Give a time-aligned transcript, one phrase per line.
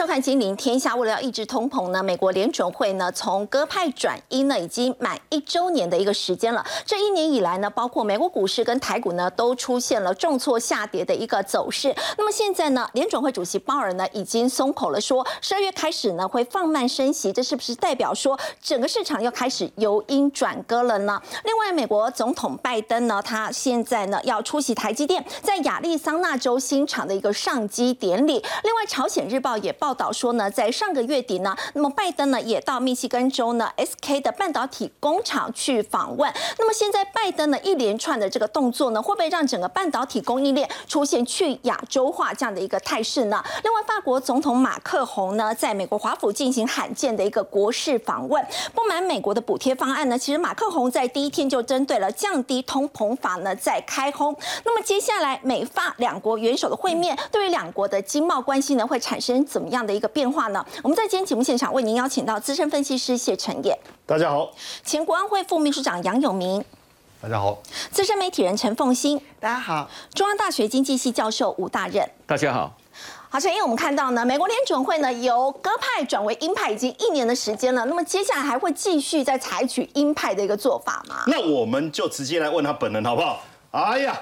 [0.00, 0.94] 收看《金陵天下》。
[0.98, 6.64] 为了要抑制通膨呢，美国联准会呢从鸽派转鹰呢，已经满一周年的一个时间了。
[6.86, 11.94] 这一年以来呢，包括美国股市跟台股呢，都出现了重挫下跌的一个走势。
[12.16, 21.20] 那么现在呢，联准会主席鲍尔呢已经松口了，说十二月开始呢会放慢升息，这是不是代表说整个市场要开始由鹰转鸽了呢？
[21.44, 28.42] 另外，美国总统拜登呢，他现在呢要出席台积电在亚利桑那州新厂的一个上机典礼。
[28.64, 36.32] 另外，朝鲜日报也报报道说呢，在上个月底呢，那么拜登呢也到密西根州呢 SK 的半导体工厂去访问。
[36.60, 43.42] 那么现在拜登呢一连串的这个动作呢，会不会让整个半导体供应链出现去亚洲化这样的一个态势呢？
[43.64, 48.46] 另外，法国总统马克宏呢在美国华府进行罕见的一个国事访问。
[48.72, 54.32] 不满美国的补贴方案呢，其实马克宏在第一天就针对了降低通膨法呢在开轰。
[54.64, 60.64] 那么接下来美法两国元首的会面，对于两国的经贸关系呢会产生怎么样的一个变化呢？
[60.82, 64.50] 我们在今天节目现场为您邀请到资深分析师谢晨也，大家好，
[64.84, 66.64] 前国安会副秘书长杨永明，
[67.20, 72.76] 大家好，资深媒体人陈凤欣，大家好，中央大学经济系教授吴大任，大家好。
[73.32, 81.22] 好，陈因我们看到呢，美国联准会呢由鸽派转为鹰派已经一年的时间了，那么接下来还会继续再采取鹰派的一个做法吗？
[81.28, 83.40] 那我们就直接来问他本人好不好？
[83.70, 84.20] 哎呀，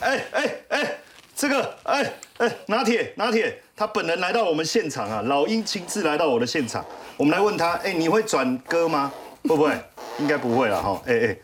[0.00, 0.98] 哎哎哎，
[1.38, 6.84] 这个哎哎拿铁拿铁，他本人来到我们现场啊，老鹰亲自来到我的现场，
[7.16, 9.12] 我们来问他，哎，你会转歌吗？
[9.44, 9.70] 会不会？
[10.18, 11.00] 应该不会了哈。
[11.06, 11.36] 哎哎，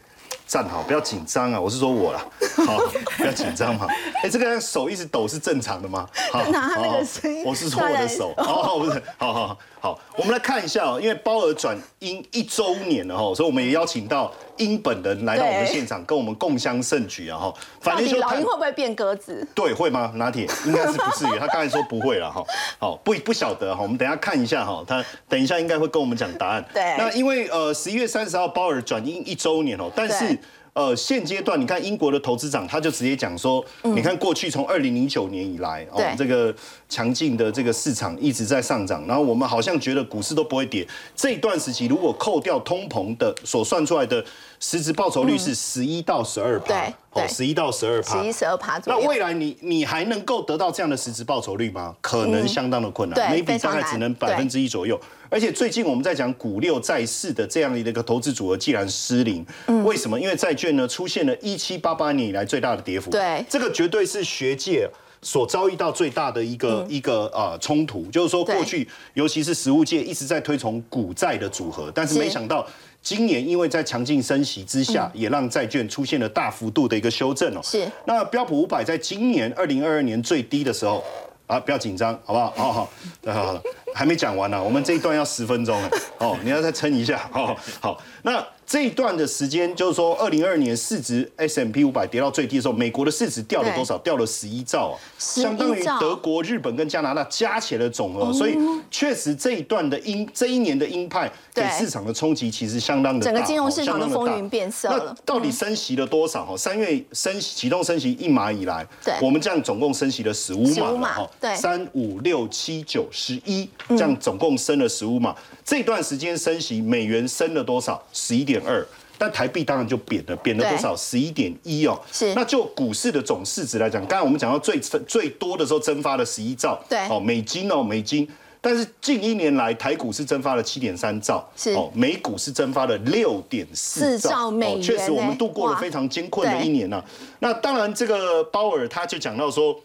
[0.49, 2.27] 站好，不要紧张啊，我是说我啦，
[2.67, 2.79] 好，
[3.17, 3.87] 不要紧张嘛。
[4.25, 6.09] 哎，这个手一直抖是正常的吗？
[6.33, 17.55] 好，拿那个声音我是说我的手，哦，不是，好好好好，我们来看一下哦，因为包尔转鹰一周年了哈，所以我们也邀请到英本人来到我们现场，跟我们共襄盛举啊哈。
[17.83, 19.47] 反正就老鹰会不会变鸽子？
[19.55, 20.11] 对，会吗？
[20.15, 22.43] 拿铁应该是不至于，他刚才说不会了哈。
[22.79, 26.65] 好，不不晓得哈，我们等一下看一下哈，他等一下应该会跟我们讲答案。
[26.73, 30.39] 对那因为呃十一月三十号包尔转鹰一周年哦，但是对。
[30.75, 36.53] 呃，现阶段你看英国的投资长他就直接讲说，你看过去从二零零九年以来哦这个
[36.89, 40.87] 强劲的这个市场一直在上涨，然后我们好像觉得股市都不会跌。
[41.15, 44.25] 这一段时期如果扣掉通膨的所算出来的
[44.59, 48.99] 实质报酬率是十一到十二趴，哦，十一到十二趴，十一十二趴左右。
[49.01, 51.95] 那未来你你还能够得到这样的实质报酬率吗？
[52.01, 55.01] 可能相当的困难、对 m a y b 非 e 常难大概只能百分之一左右。
[55.35, 59.83] 而且最近我们在讲股六债四的这样的一个投资组合，既然失灵，嗯。
[59.83, 60.19] 为什么？
[60.21, 63.45] 因为债券呢出现了一七八八年以来最大的跌幅，对。
[63.49, 64.89] 这个绝对是学界。
[65.27, 72.21] 所遭遇到最大的一个、一个呃冲突，就是说过去尤其是实物界一直在推崇股债的组合，但是是。
[72.21, 72.67] 没想到
[73.01, 77.61] 今年因为在强劲升息之下，也让债券出现了大幅度的一个修正哦。
[77.61, 77.91] 嗯是。
[78.05, 81.03] 那标普五百在今年二零二二年最低的时候，
[81.47, 82.51] 啊，不要紧张，好不好？
[82.55, 82.91] 好好，
[83.23, 83.63] 对好好，
[83.95, 93.97] 还没讲完呢、我们这一段要十分钟了， 哦，你要再撑一下，哦，好，那这一段的时间就是说，二零二二年市值 S M P 五百跌到最低的时候，美国的市值掉了多少？
[93.99, 98.57] 掉了十一兆啊，11相当于德国、日本跟加拿大加起来的总额，所以
[98.91, 105.15] 确实这一段的鹰，这一年的鹰派给对市场的冲击其实相当的大，整个金融市场的风云变色了。
[105.15, 106.45] 那到底升息了多少？
[106.45, 109.15] 哈，三月升启动升息一码以来，对。
[109.21, 111.55] 我们这样总共升息了十五码15码了哈，对。
[111.55, 115.35] 三五六七九十一，这样总共升了十五码。
[115.65, 118.03] 这段时间升息，美元升了多少？
[118.13, 118.87] 十一点二。
[119.17, 120.97] 但台币当然就贬了，贬了多少？
[120.97, 122.01] 十一点一哦。
[122.11, 128.29] 是那就股市的总市值来讲，刚才我们讲到最最多的时候蒸发了十一兆，对哦，美金哦，美金。
[128.61, 137.03] 但是近一年来，台股是蒸发了七点三兆，是哦，美股是蒸发了六点四兆美元哦确实我呢们度过了非常艰困的一年呐、
[137.39, 139.79] 那当然，这个鲍尔他就讲到说。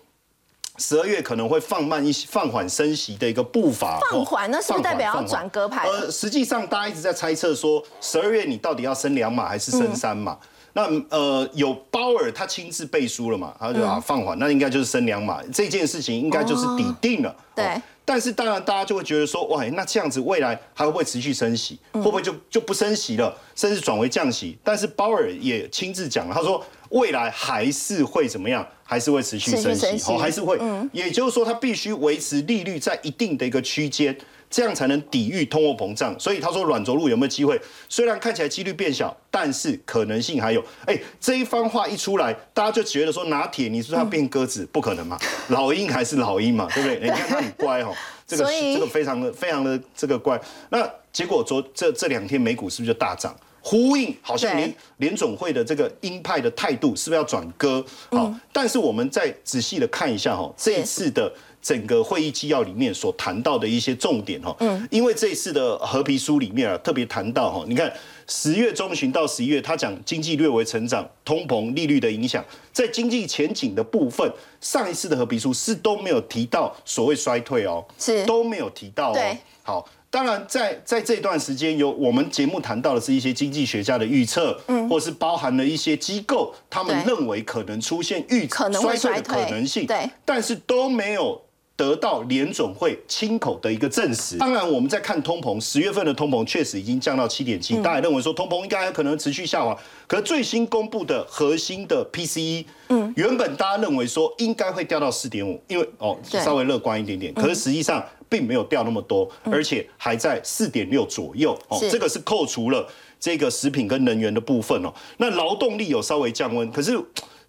[0.80, 4.00] 十二月可能会放慢一些、放缓升息的一个步伐。
[4.10, 10.32] 放缓那是不是代表要转鸽牌呃，实际上大家一直在猜测说，十二月你到底要升两码还是升三码？
[10.32, 10.48] 嗯
[10.88, 13.54] 那呃，有鲍尔他亲自背书了嘛？
[13.60, 17.30] 他就啊放缓，那应该就是升两码，这件事情应该就是底定了。
[17.30, 21.78] 哦对但是当然，大家就会觉得说，哇，那这样子未来还会不会持续升息？
[21.94, 24.58] 嗯会不会就就不升息了，甚至转为降息？
[24.64, 28.68] 但是鲍尔也亲自讲了，他说未来还是会怎么样？
[28.84, 30.60] 还是会持续升息，还是会。
[30.92, 34.18] 也就是说，他必须维持利率在一定的一个区间。
[34.50, 37.60] 这样才能抵御通货膨胀，所以他说软着陆有没有机会？
[37.88, 40.64] 虽然看起来几率变小，但是可能性还有。
[40.86, 45.20] 哎，这一番话一出来，大家就觉得说拿铁，你说要变鸽子，不可能嘛？
[45.50, 47.00] 老鹰还是老鹰嘛，对不对？
[47.00, 47.94] 你看他很乖哈，
[48.26, 50.40] 这个这个非常的非常的这个乖。
[50.70, 53.36] 那结果昨这这两天美股是不是就大涨？
[53.62, 57.86] 呼应好像对联联总会的这个鹰派的态度是不是要转鸽？
[58.10, 61.32] 好，但是我们再仔细的看一下哈，这一次的
[61.62, 64.56] 整个会议纪要里面所谈到的一些重点哈。
[64.60, 67.92] 嗯，因为这一次的合皮书里面啊，特别谈到哈，你看
[68.28, 79.38] 十月中旬到十一月，他讲经济略微成长、通膨、利率的影响，在经济前景的部分，上一次的合皮书是都没有提到所谓衰退哦，是都没有提到哦。
[79.64, 79.90] 好。
[80.12, 91.40] 当然，在在这段时间，有我们节目谈到的是一些经济学家的预测，嗯，或是包含了一些机构，他们认为可能出现预衰退的可能性，对，但是都没有
[91.80, 94.38] 得到联总会亲口的一个证实。
[94.38, 99.74] 当然，我们在看通膨，十月份的通膨确实已经降到七点七，大家认为说通膨应该可能持续下滑，
[100.06, 108.06] 可最新公布的核心的 PCE，嗯，原本大家认为说应该会掉到四点五，因为哦稍微乐观一点点，可是实际上。
[108.32, 111.80] 并没有掉那么多，而且还在四点六左右哦。
[111.90, 112.88] 这个是扣除了
[113.20, 114.94] 这个食品跟能源的部分哦。
[115.18, 116.96] 那劳动力有稍微降温，可是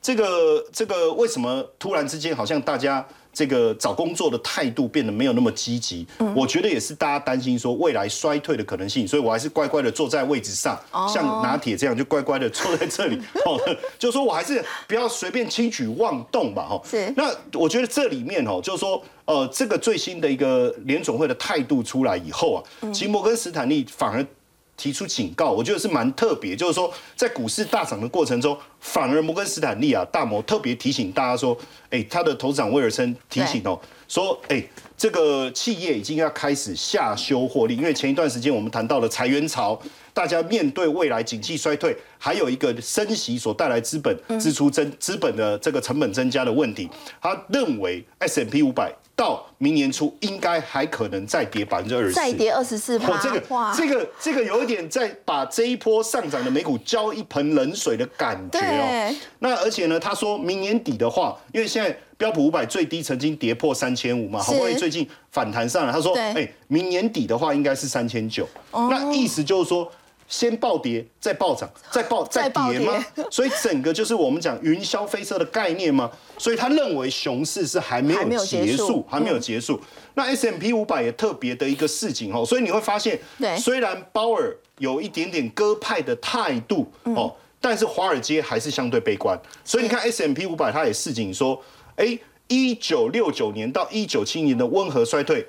[0.01, 3.07] 这个这个为什么突然之间好像大家？
[3.33, 10.79] 这个找工作的态度变得没有那么积极，我觉得也是大家担心说未来衰退的可能性，所以我还是乖乖的坐在位置上，
[11.09, 13.17] 像拿铁这样就乖乖的坐在这里，
[13.47, 13.61] 哦，
[13.99, 16.81] 就说我还是不要随便轻举妄动吧，哈。
[16.85, 17.13] 是。
[17.17, 22.59] 那我觉得这里面哦，就是说，呃，这个最新的一个联总会的态度出来以后啊，
[22.93, 24.27] 其实摩根斯坦利反而。
[24.81, 31.55] 提出警告，我觉得是蛮特别，就是说在股市大涨的过程中，反而摩根斯坦利啊大摩特别提醒大家说，
[31.91, 33.79] 哎，他的头长威尔森提醒哦，
[34.09, 34.65] 说，哎，
[34.97, 39.79] 这个企业已经要开始下修获利，因为前一段时间我们谈到了裁员潮，
[40.13, 46.89] 大家面对未来景气衰退，还有一个升息所带来资本支出增资本的这个成本增加的问题，
[47.21, 48.93] 他认为 S M P 五百。
[49.17, 53.23] 到明年初应该还可能再跌百分之二十，再跌二十四%。
[53.23, 53.43] 这个
[53.77, 59.15] 这个这个有一点在把这一波上涨的美股浇一盆冷水的感觉哦。
[59.41, 68.49] 那而且呢，他说明年底的话，因为现在标普五百最低曾经跌破三千五嘛，好不容易最近反弹上来，他说，哎，明年底的话应该是三千九。
[68.73, 69.91] 那意思就是说。
[70.31, 73.05] 先暴跌，再暴涨，再暴再跌吗？
[73.33, 76.09] 所以整个就是我们讲云霄飞车的概念吗？
[76.39, 79.81] 所以他认为熊市是还没有结束，还没有结束。
[80.15, 83.19] 那 S M P 五百也特别的一个事情哦，所以你会发现，
[83.59, 89.37] 虽然鲍尔有一点点鸽派的态度哦，但是华尔街还是相对悲观。
[89.65, 91.61] 所以你看 S M P 五百，它也示警说，
[91.97, 92.17] 哎，
[92.51, 95.47] 一九六九年到一九七年的温和衰退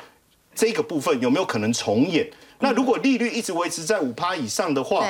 [0.54, 2.30] 这个部分有没有可能重演？
[2.60, 5.04] 那如果利率一直维持在五趴以上的话，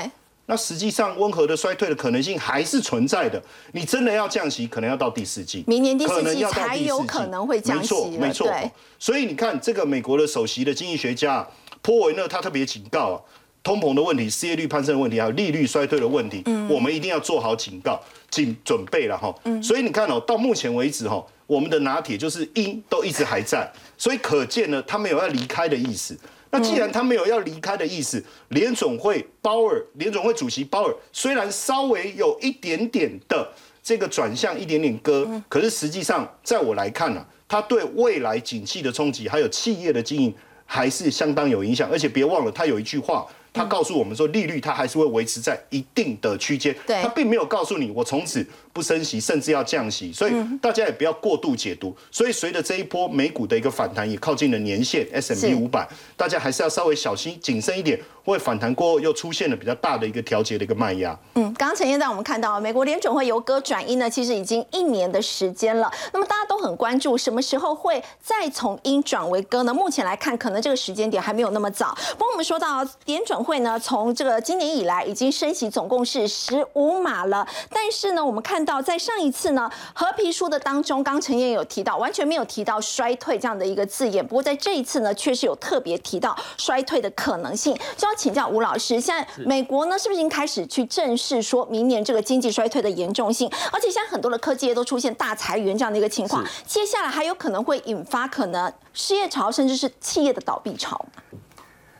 [0.45, 3.41] 那实际上温和的衰退的可能性还是存在的。
[3.73, 7.83] 你真的要降息，可能要到第四季，明年第四季才有可能会降息。
[7.83, 8.71] 没错，没错。
[8.97, 11.45] 所以你看，这个美国的首席的经济学家
[11.81, 13.15] 波维呢，他特别警告啊，
[13.63, 19.33] 通膨的问题、失业率攀升的问题，还有利率衰退的问题，我们一定要做好警告、警准备了哈。
[19.61, 26.17] 所以你看哦，到目前为止哈，我们的拿铁就是鹰都一直还在，所以可见呢，他没有要离开的意思。
[26.49, 33.47] 那既然他没有要离开的意思，联总会鲍尔，联总会主席鲍尔虽然稍微有一点点的
[33.83, 40.33] 这个转向，一点点割，可是实际上在我来看呢，他对未来景气的冲击，还有企业的经营，
[40.65, 41.87] 还是相当有影响。
[41.91, 43.25] 而且别忘了，他有一句话。
[43.53, 51.95] 他告诉我们说，利率它还是会维持在一定的区间，他并没有告诉你我从此不升息，甚至要降息，所以大家也不要过度解读。
[52.09, 57.99] 所以随着这一波美股的一个反弹，也靠近了年线 S M P 五百，大家还是要稍微小心谨慎一点。
[58.23, 61.17] 会反弹过后又出现了比较大的一个调节的一个卖压。
[61.33, 65.91] 嗯，刚刚陈先在我们看到美国联准会由歌转音呢，其实已经一年的时间了。
[66.13, 69.73] 那么大家都很关注什么时候会再从音转为歌呢？
[69.73, 71.97] 目前来看，可能这个时间点还没有那么早。
[72.11, 77.47] 不过我们说到联准会呢，从这个今年以来已经升息总共是十五码了。
[77.69, 84.25] 但是呢，我们看到在上一次呢合皮书的当中，刚陈燕有提到，完全没有提到衰退这样的一个字眼。
[84.25, 87.77] 不过在这一次呢，确实有特别提到衰退的可能性。
[87.97, 93.51] 就要请教吴老师，现在美国呢是不是已经开始去正视说明年这个经济衰退的严重性？
[93.71, 101.05] 而且现在很多的科技业都出现大裁员这样的一个情况，接下来还有可能会引发可能失业潮，甚至是企业的倒闭潮。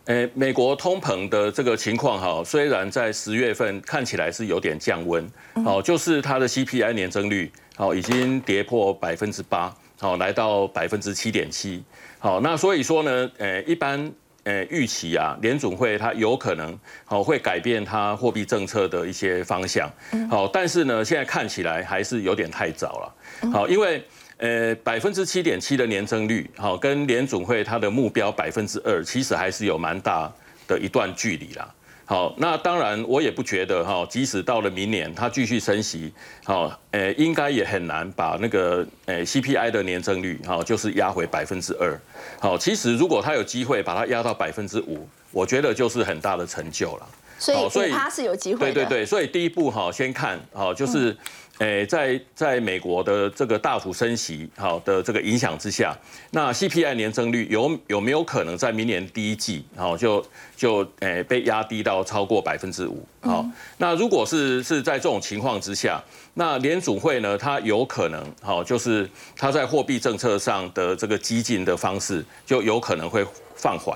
[0.06, 5.26] 诶，美国通膨的这个情况哈，虽然在十月份看起来是有点降温，
[5.66, 11.84] 哦，就是它的 CPI 年增率哦已经跌破百分之八，好来到百分之七点七，
[12.20, 14.12] 好，那所以说呢，诶，一般。
[14.46, 19.88] 诶，预期啊，联总会它有可能好会改变它货币政策的一些方向，
[20.32, 24.04] 好，但是呢，现在看起来还是有点太早了，好，因为
[24.42, 30.30] 呃百分之七点七的年增率，好，跟联准会它的目标百分之二，其实还是有蛮大
[30.68, 31.74] 的一段距离啦。
[32.06, 36.12] 好，那当然我也不觉得哈，即使到了明年它继续升息，
[36.44, 41.98] 好，诶，应该也很难把那个诶 CPI 的年增率哈，就是压回百分之二。
[42.40, 47.08] 好，其实如果它有机会把它压到百分之五，我觉得就是很大的成就了。
[47.42, 48.74] 所以，所以它是有机会的。
[48.74, 51.16] 对对对，所以第一步哈，先看哈就是。
[51.60, 55.96] 诶，在在美国的这个大幅升息好的这个影响之下，
[56.32, 63.06] 那 CPI 年增率有有没有可能在明年第一季好就就诶被压低到超过百分之五？
[63.22, 63.46] 好，
[63.78, 66.02] 那如果是是在这种情况之下，
[66.34, 73.24] 那联储会呢，它有可能好就是它在货币政策上的这个激进的方式就有可能会
[73.56, 73.96] 放缓。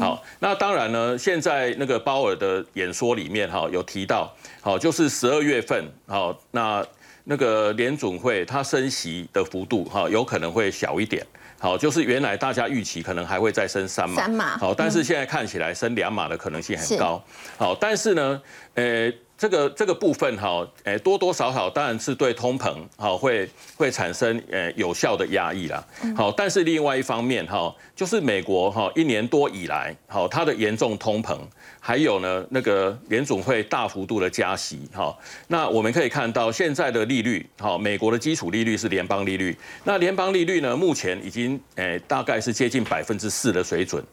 [0.00, 6.84] 好，那当然呢，现在那个鲍尔的演说里面哈有提到，好就是十二月份好那。
[7.30, 11.22] 那个联准会它升息的幅度哈，有可能会小一点，
[11.58, 17.22] 好，就是原来大家预期可能还会再升三码，三码，好，但是现在看起来升两码的可能性很高，
[17.58, 18.42] 好，但是呢，
[18.76, 19.12] 呃。
[19.38, 25.82] 这个这个部分哈，诶多多少少当然是对通膨哈会会产生诶有效的压抑啦。
[26.16, 31.38] 好，但是另外一方面哈，就是美国哈一年多以来，好它的严重通膨，
[31.78, 35.16] 还有呢那个联总会大幅度的加息哈，
[35.46, 44.04] 那我们可以看到现在的利率，好美国的基础利率是联邦利率，那联邦利率呢目前已经诶大概是接近百分之四的水准。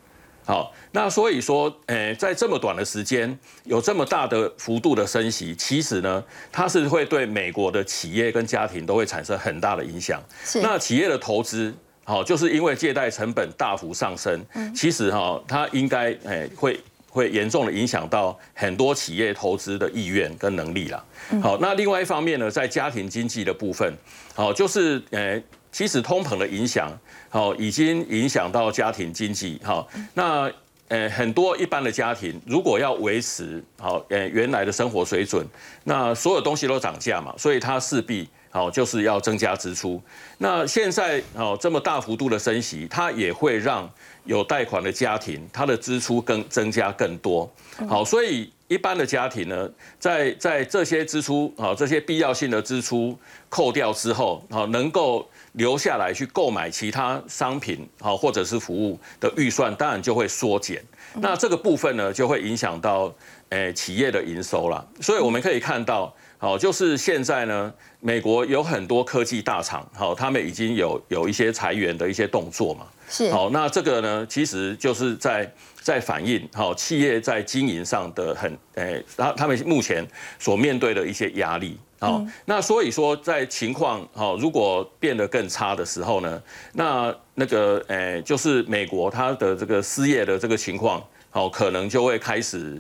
[0.46, 10.22] 好，那所以说，诶，在这么短的时间有这么大的幅度的升息，其实呢，它是会对美国的企业跟家庭都会产生很大的影响。
[10.44, 11.74] 是，那企业的投资，
[12.04, 14.40] 好，就是因为借贷成本大幅上升，
[14.76, 21.04] 其实哈，它应该诶会会严重的影响到很多企业投资的意愿跟能力啦。
[21.42, 23.92] 好，那另外一方面呢，在家庭经济的部分，
[24.36, 25.42] 好，就是诶。
[25.72, 26.90] 其实通膨的影响，
[27.30, 30.52] 好，已经影响到家庭经济，好，那
[30.88, 35.46] 呃很多一般的家庭，如果要维持好呃原来的生活水准，
[35.84, 40.02] 那所有东西都涨价嘛，所以它势必好就是要增加支出。
[40.38, 43.90] 那现在哦这么大幅度的升息，它也会让
[44.24, 47.52] 有贷款的家庭，它的支出更增加更多。
[47.90, 49.70] 好，所以一般的家庭呢，
[50.00, 53.18] 在在这些支出啊这些必要性的支出
[53.50, 55.28] 扣掉之后，好能够。
[55.56, 60.84] 留下来去购买其他商品，好或者是服务的预算，当然就会缩减。
[61.14, 63.10] 那这个部分呢，就会影响到
[63.52, 64.86] 诶企业的营收了。
[65.00, 66.14] 所以我们可以看到，
[66.46, 72.86] 好就是现在呢，美国有很多科技大厂，好他们已经有有一些裁员的一些动作嘛。
[73.10, 73.32] 是。
[73.32, 80.06] 好，那这个呢，其实就是在在反映好企业在经营上的很诶，他他们目前
[80.38, 81.80] 所面对的一些压力。
[81.98, 86.40] 好，那所以说，在情况好如果变得更差的时候呢，
[86.74, 92.80] 那那个诶，就是美国它的这个失业的这个情况，好可能就会开始，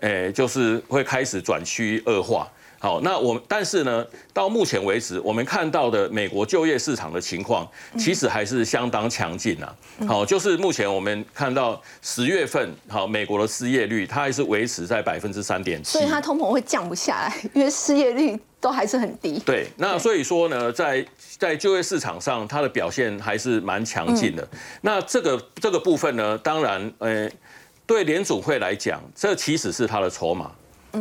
[0.00, 2.46] 诶，就是会开始转趋恶化。
[2.78, 7.66] 好，那我们但是呢，到目前为止，我们看到的美国就业市场的情况，
[7.98, 9.74] 其实还是相当强劲啊。
[10.06, 19.38] 好，就是目前我们看到十月份，好，美国的失业率它还是维持在百分之三点七，所以它通膨会降不下来，因为失业率都还是很低。
[19.40, 21.04] 对，那所以说呢，在
[21.38, 24.46] 在就业市场上，它的表现还是蛮强劲的。
[24.82, 27.28] 那这个这个部分呢，当然，呃，
[27.86, 30.52] 对联储会来讲，这其实是它的筹码。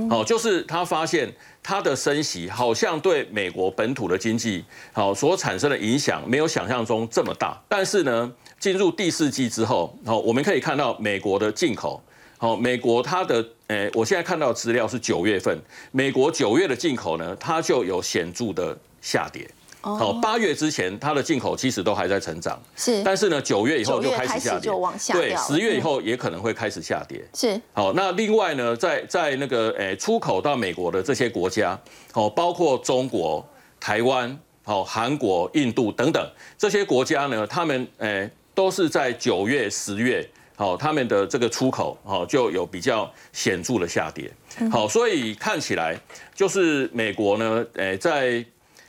[0.10, 1.32] 好，就是他发现
[1.64, 7.58] 他的升息好像对美国本土的经济好所产生的影响没有想象中这么大。
[7.70, 12.04] 但是呢，进入第四季之后，好，我们可以看到美国的进口，
[12.38, 15.58] 好，美国它的，诶，我现在看到资料是九月份，
[15.92, 19.50] 美国九月的进口呢，它就有显著的下跌。
[19.86, 24.72] 好，八月之前它的进口其实都还在成长，是，但是呢，九月以后就开始下跌，
[25.14, 27.62] 对，十月以后也可能会开始下跌，是。
[27.72, 31.80] 好，那另外呢，在在那个诶出口到美国的这些国家，
[32.14, 33.48] 哦，包括中国、
[33.80, 36.28] 台湾、哦韩国、印度等等
[36.58, 44.32] 这些国家呢，他们诶都是在九月、十月，好，他们的这个出口好就有比较显著的下跌，
[44.72, 45.96] 好，所以看起来
[46.34, 48.44] 就是美国呢，诶在。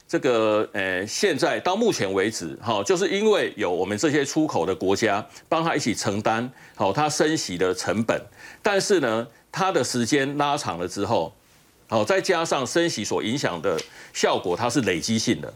[0.09, 8.21] 这个呃，现在到目前为止，哈，就是因为有我们这些出口的国家帮他一起承担好他升息的成本，
[8.63, 11.33] 但是呢，它的时间拉长了之后，
[11.89, 13.77] 好，再加上升息所影响的
[14.13, 15.53] 效果，它是累积性的，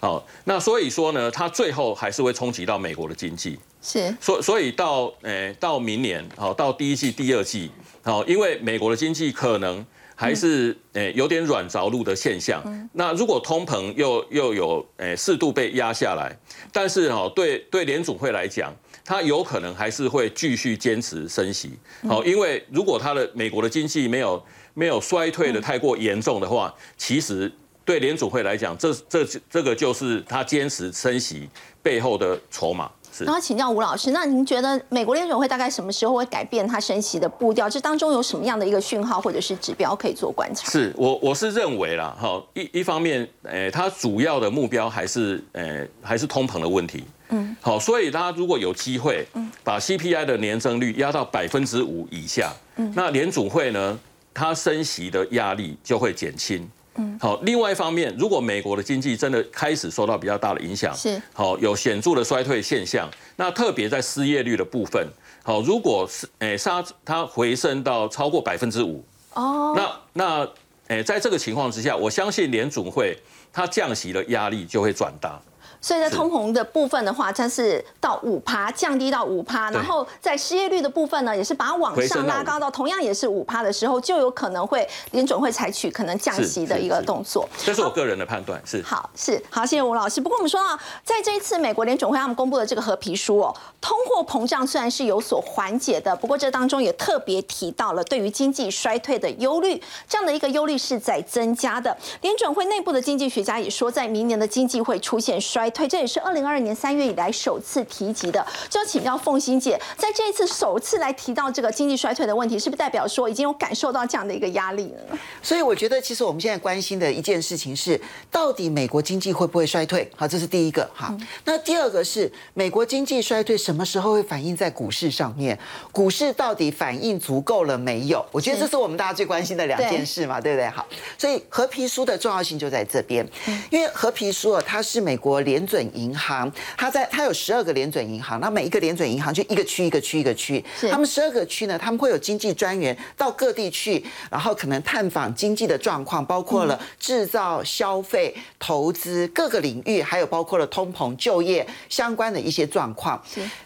[0.00, 3.56] 好，那所以说呢，它最后还是会冲击到美国的经济。
[3.80, 7.70] 是，所所以到诶到明年，好到第一季、第二季，
[8.02, 12.62] 好，因为美国的经济可能还是诶有点软着陆的现象。
[12.92, 16.36] 那如果通膨又又有诶适度被压下来，
[16.72, 21.72] 但是哈对对联总会来讲，它有可能还是会继续坚持升息。
[22.08, 24.42] 好，因为如果它的美国的经济没有
[24.74, 27.50] 没有衰退的太过严重的话，其实
[27.84, 31.48] 对联总会来讲，这这这个就是它坚持升息
[31.82, 32.90] 背后的筹码。
[33.20, 37.68] 然后请教吴老师，那您觉得美国联准会大概什么时候会改变它升息的步调？
[37.68, 40.70] 这当中有什么样的一个讯号或者是指标可以做观察？
[40.70, 53.98] 是我我是认为啦，哈一一方面，诶，它主要的目标还是诶还是通膨的问题，嗯，好，所以它如果有机会，嗯，把 CPI 的年增率压到百分之五以下，嗯，那联储会呢，
[54.32, 56.68] 它升息的压力就会减轻。
[56.96, 57.40] 嗯，好。
[57.42, 65.06] 另外一方面，如果美国的经济真的开始受到比较大的影响，是好有显著的衰退现象，那特别在失业率的部分，
[65.42, 70.48] 好，如果是诶它它回升到超过百分之五，哦，那那
[70.88, 73.16] 诶在这个情况之下，我相信联总会
[73.52, 75.40] 它降息的压力就会转大。
[75.82, 87.48] 所以在通膨的部分的话，它是到五趴，降低到五趴，然后在失业率的部分呢，也是把它往上拉高到同样也是五趴的时候，就有可能会联准会采取可能降息的一个动作。
[87.58, 90.20] 这是我个人的判断，是好是好，谢谢吴老师。
[90.20, 101.96] 不过我们说到，在这一次美国联准会他们公布的这个合皮书哦，通货膨胀虽然是有所缓解的，不过这当中也特别提到了对于经济衰退的忧虑，这样的一个忧虑是在增加的。
[102.20, 105.71] 联准会内部的经济学家也说，在明年的经济会出现衰。
[105.72, 115.18] 退，这也是二零二二年三月以来首次提及的，就要请教凤欣姐，在这一次首次来提到这个经济衰退的问题，是不是代表说已经有感受到这样的一个压力了？
[115.42, 118.00] 所以我觉得，其实我们现在关心的一件事情是，
[118.30, 120.08] 到底美国经济会不会衰退？
[120.16, 120.88] 好，这是第一个。
[120.92, 121.14] 好，
[121.44, 125.58] 那第二个是美国经济衰退什么时候会反映在股市上面？
[125.90, 128.24] 股市到底反应足够了没有？
[128.30, 130.68] 我觉得这是我们大家最关心的两件事嘛，对不对？
[130.68, 130.86] 好，
[131.16, 133.26] 所以合皮书的重要性就在这边，
[133.70, 153.22] 因为合皮书啊，它是美国联联准银行，它在它有十二个联准银行，那每一个联准银行就一个区一个区一个区，他们十二个区呢，他们会有经济专员到各地去，然后可能探访经济的状况，包括了制造、消费、投资各个领域，还有包括了通膨、就业相关的一些状况。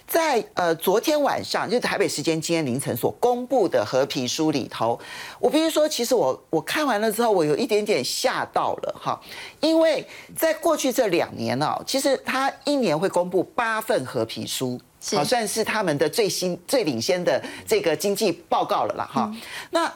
[0.07, 4.99] 在呃昨天晚上，就台北时间今天凌晨所公布的和皮书里头，
[5.41, 9.21] 我必须说，其实我我看完了之后，我有一点点吓到了哈，
[9.61, 14.81] 因为在过去这两年呢，其实他一年会公布八份和皮书，
[15.13, 19.31] 好算是他们的最新最领先的这个经济报告了啦哈，
[19.71, 19.93] 那。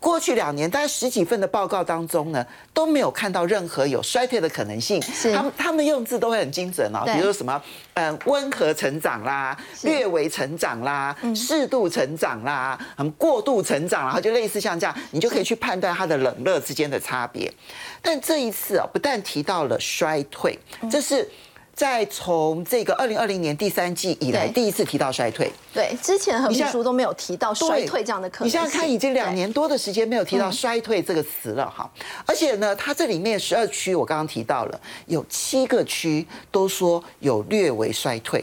[0.00, 5.00] 过去两年，大概十几份的报告当中呢，都没有看到任何有衰退的可能性。
[5.34, 7.60] 他们他们的用字都会很精准哦，比如说什么，
[7.94, 17.52] 嗯，温和成长啦，略微成长啦，适度成长啦，嗯，过度成长，然后就类似像这样，你就可以去判断它的冷热之间的差别。
[18.00, 20.58] 但这一次啊，不但提到了衰退，
[20.90, 21.28] 这是。
[21.76, 25.52] 在从这个二零二零年第三季以来，第一次提到衰退。
[25.74, 28.48] 对，之前很多书都没有提到衰退这样的可能。
[28.48, 31.88] 你现在看，已经两年多的时间没有提到衰退这个词了哈。
[32.24, 38.42] 而且呢，它这里面十二区，我刚刚提到了，有七个区都说有略微衰退，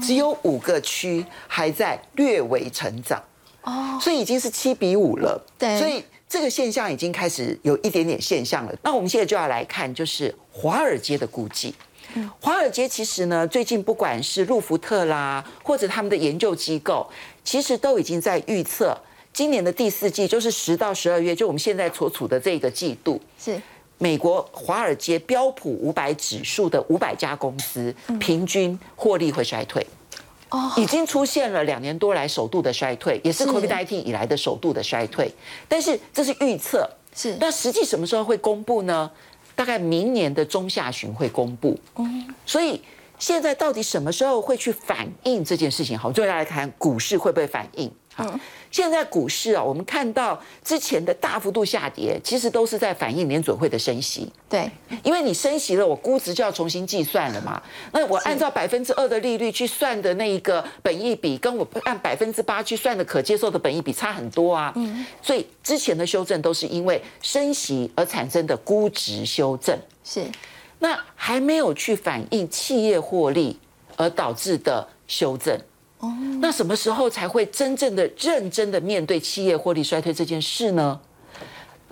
[0.00, 3.20] 只有五个区还在略微成长。
[3.62, 5.44] 哦，所以已经是七比五了。
[5.58, 8.74] 对，所以这个现象已经开始有一点点现象了。
[8.84, 11.74] 那我们现在就要来看，就是华尔街的估计。
[12.40, 17.08] 华尔街其实呢，最近不管是路福特啦，或者他们的研究机构，
[17.44, 18.96] 其实都已经在预测
[19.32, 23.60] 今年的第四季，就是十到十二月，就我们现在所处的这个季度，是。
[23.98, 29.86] 美国华尔街标普五百指数的五百家公司平均获利会衰退，
[30.48, 33.46] 哦，已经出现了两年多来首度的衰退，也是。
[33.46, 35.32] COVID-19 以来的首度的衰退。
[35.68, 37.36] 但是这是预测，是。
[37.38, 39.08] 那实际什么时候会公布呢？
[39.54, 42.80] 大概明年的中下旬会公布，嗯，所以
[43.18, 45.98] 现在到底什么时候会去反映这件事情？
[45.98, 47.90] 好，最后来看股市会不会反应？
[48.14, 48.38] 好。
[48.72, 54.28] 现在股市啊，我们看到之前的大幅度下跌，其实都是在反映联准会的升息。
[54.48, 54.68] 对，
[55.04, 57.62] 因为你升息了，我估值就要重新计算了嘛。
[57.92, 64.72] 那我按照百分之二的利率去算的那一个本益比，跟我按百分之八去算的可接受的本益比差很多啊。
[64.74, 65.04] 嗯。
[65.20, 69.78] 所以之前的修正都是因为升息而产生的估值修正。
[70.02, 70.24] 是。
[70.78, 73.56] 那还没有去反映企业获利
[73.96, 75.56] 而导致的修正。
[76.40, 81.00] 那什么时候才会真正的认真的面对企业获利衰退这件事呢？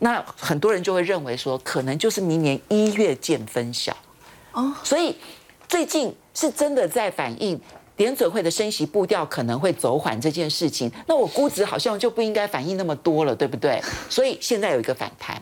[0.01, 3.97] 那很多人就会认为说，可能就是明年一月见分晓。
[4.53, 5.15] 哦，所以
[5.69, 7.61] 最近是真的在反映
[7.97, 10.91] 联准会的升息步调可能会走缓这件事情。
[11.07, 13.81] 那我估值好像就不应该反映那么多了，对不对？
[14.09, 15.41] 所以现在有一个反弹，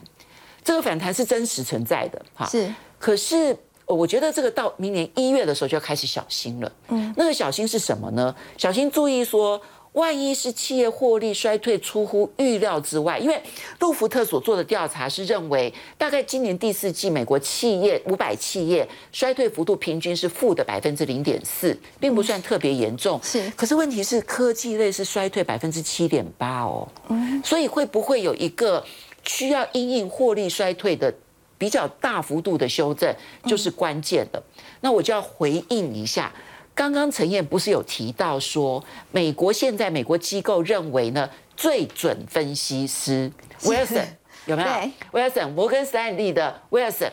[0.63, 2.45] 这个反弹是真实存在的，哈。
[2.47, 3.57] 是，可是
[3.89, 6.73] 我觉得这个到明年一月的时候就要开始小心了。
[6.89, 8.35] 嗯，那个小心是什么呢？
[8.57, 9.61] 小心注意说。
[9.93, 13.43] 万一是企业获利衰退出乎预料之外，因为
[13.81, 23.19] 路福特所做的调查是认为，大概今年第四季美国企业五百企业衰退幅度平均是负的百分之零点四，并不算特别严重。
[23.25, 28.85] 是，可是问题是科技类是衰退百分之七点八哦，嗯，所以会不会有一个
[29.25, 31.13] 需要因应获利衰退的
[31.59, 33.13] 比较大幅度的修正，
[33.45, 34.43] 就是关键的。
[34.81, 36.33] 那我就要回应一下。
[36.75, 43.29] 刚刚陈燕不是有提到说，美国现在美国机构认为呢，最准分析师
[43.63, 44.07] Wilson
[44.47, 47.11] 有没有？Wilson 摩根斯坦利的 Wilson，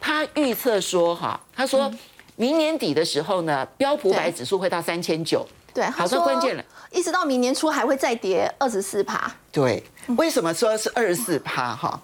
[0.00, 1.92] 他预测说哈，他说
[2.36, 5.44] 明年底的时候呢，标普百指数会到三千九。
[5.74, 9.30] 对，好说关键了，一直到明年初还会再跌二十四趴。
[9.50, 9.82] 对，
[10.16, 12.00] 为什么说是二十四趴哈？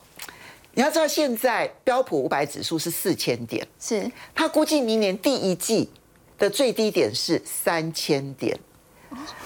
[0.74, 5.90] 你要知道现在标普五百指数是四千点，是他估计明年第一季。
[6.36, 8.58] 的最低点是三千点，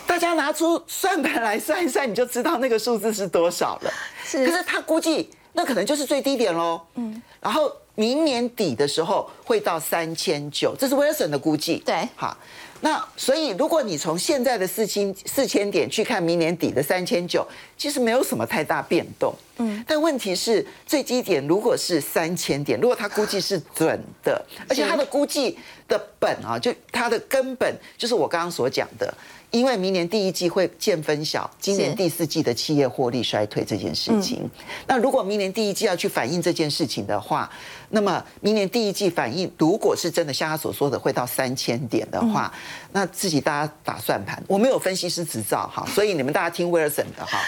[0.07, 3.93] 大家拿出算盘来算一算，你就知道那个数字是多少了。
[4.25, 6.81] 是，可是他估计那可能就是最低点喽。
[6.95, 11.77] 嗯，然后明年底的时候会到三千九，这是 Wilson 的估计。
[11.85, 12.35] 对，好。
[12.81, 19.35] 那所以，如果你从现在的四千四千点去看明年底的三千九，其实没有什么太大变动。
[19.59, 29.13] 嗯，但问题是最低点如果是三千点，如果他估计是准的，而且他的估计的本啊，就他的根本就是我刚刚所讲的。
[29.51, 34.47] 因为明年第一季会见分晓，今年第四季的企业获利衰退这件事情。
[34.87, 37.51] 那如果明年第一季要去反映这件事情的话，
[37.89, 42.53] 那么明年第一季反映，如果是真的像他所说的会到三千点的话，
[42.93, 44.43] 那自己大家打算盘。
[44.47, 47.41] 我没有分析师执照哈，所以你们大家听威尔森的哈。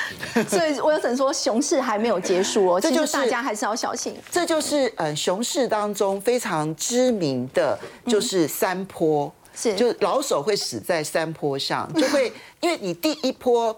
[0.49, 4.17] 所以威尔森说熊市还没有结束哦，这就是大家还是要小心。
[4.31, 9.33] 这就是呃熊市当中非常知名的就是山坡。
[9.53, 12.33] 是就老手会死在山坡上，就会
[12.63, 13.77] 因为你第一波，呃，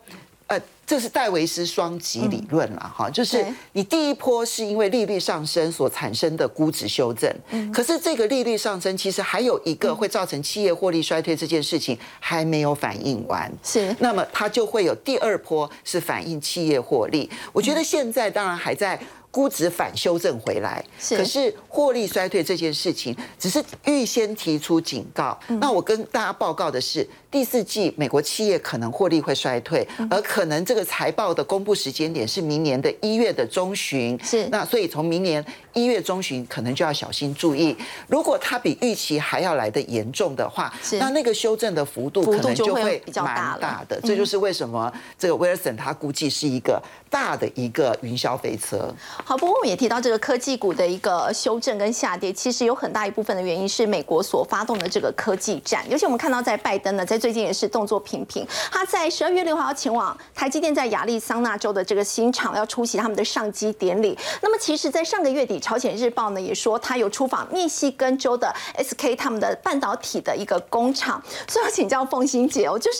[0.92, 7.34] 这是戴维斯双极理论了哈，就是你第一波是因为利率上升所产生的估值修正，
[7.72, 19.00] 可是这个利率上升其实还有一个会造成企业获利衰退这件事情还没有反应完，是，那么它就会有第二波是反映企业获利，我觉得现在当然还在。
[19.32, 25.36] 估值反修正回来，可是获利衰退这件事情，只是预先提出警告。
[25.58, 27.08] 那我跟大家报告的是。
[27.32, 34.22] 第四季美国企业可能获利会衰退，而可能这个财报的公布时间点是明年的一月的中旬。
[34.22, 35.42] 是，那所以从明年
[35.72, 37.74] 一月中旬可能就要小心注意。
[38.06, 43.98] 如果它比预期还要来的严重的话，那那个修正的幅度可能就会蛮大的。
[44.02, 48.94] 这就是为什么这个威尔森他估计是一个大的一个云霄飞车。
[49.24, 58.46] 好，不过我们也提到这个科技股的一个修正跟下跌，其实有很大一部分的原因是美国所发动的这个科技战，尤其我们看到在拜登呢，在最近也是动作频频。
[58.70, 64.18] 他在十二月六号要前往台积电在亚利桑那州的这个新厂，要出席他们的上机典礼。
[64.40, 71.22] 那么，其实，在上个月底，朝鲜日报呢也说他有出访密西根州的 SK 他们的半导体的一个工厂。
[71.46, 72.98] 所以要请教凤欣姐哦，就是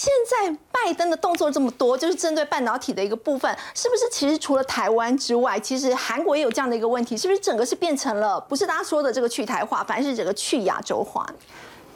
[0.00, 7.14] 现在拜登的动作这么多，就是针对半导体的一个部分，是不是其实除了台湾之外，其实韩国也有这样的一个问题？
[7.14, 11.26] 是不是整个是变成了不是大家说的这个去台化，反而是整个去亚洲化？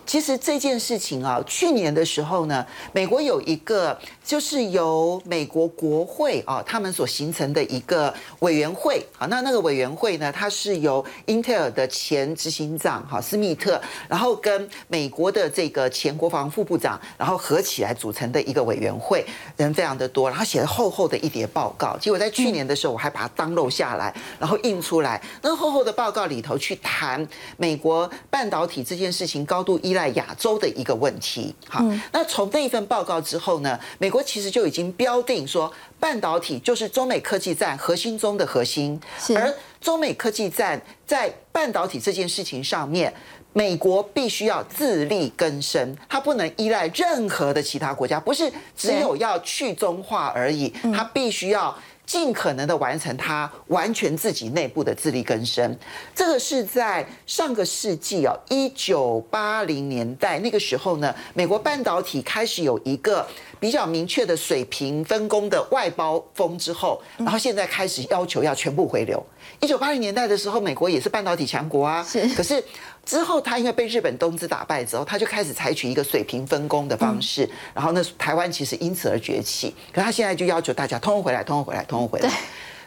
[0.06, 19.24] 其实这件事情啊，去年的时候呢，美国有一个就是由美国国会啊他们所形成的一个委员会啊，那那个委员会呢，它是由英特尔的前执行长哈斯密特，然后跟美国的这个前国防副部长，然后合起来组成的一个委员会，
[19.56, 21.96] 人非常的多，然后写了厚厚的一叠报告。
[21.96, 25.20] 结果在去年的时候，我还把它当漏下来，然后印出来。
[25.40, 29.93] 那厚厚的报告里头去谈美国半导体这件事情高度依。
[29.94, 39.00] 在亚洲的一个问题，好，那从那一份报告之后呢，美国其实就已经标定说，半导体就是中美科技战核心中的核心，
[39.34, 43.14] 而中美科技战在半导体这件事情上面，
[43.52, 51.74] 美国必须要自力更生，它不能依赖任何的其他国家，不是只有要去中化而已，它必须要。
[52.06, 55.76] 尽可能的完成它完全自己内部的自力更生。
[56.14, 63.26] 这个是在上个世纪哦，一九八零年代那个时候呢，美国半导体开始有一个
[63.58, 69.24] 比较明确的水平分工的外包风之后，然后现在开始要求要全部回流。
[69.60, 72.62] 一九八零年代的时候，美国也是半导体强国啊，是可是
[73.04, 79.74] 之后他因为被日本东芝打败之后，他就开始采取一个水平分工的方式，然后呢，台湾其实因此而崛起。
[79.92, 82.30] 可他现在就要求大家通通回来，通通回来，通通回来。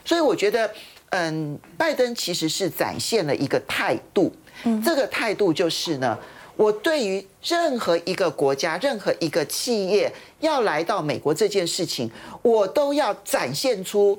[0.03, 0.69] 所以我觉得，
[1.09, 4.33] 嗯，拜登其实是展现了一个态度，
[4.83, 6.17] 这个态度就是呢，
[6.55, 12.09] 我对于任何一个国家、任何一个企业要来到美国这件事情，
[12.41, 14.17] 我都要展现出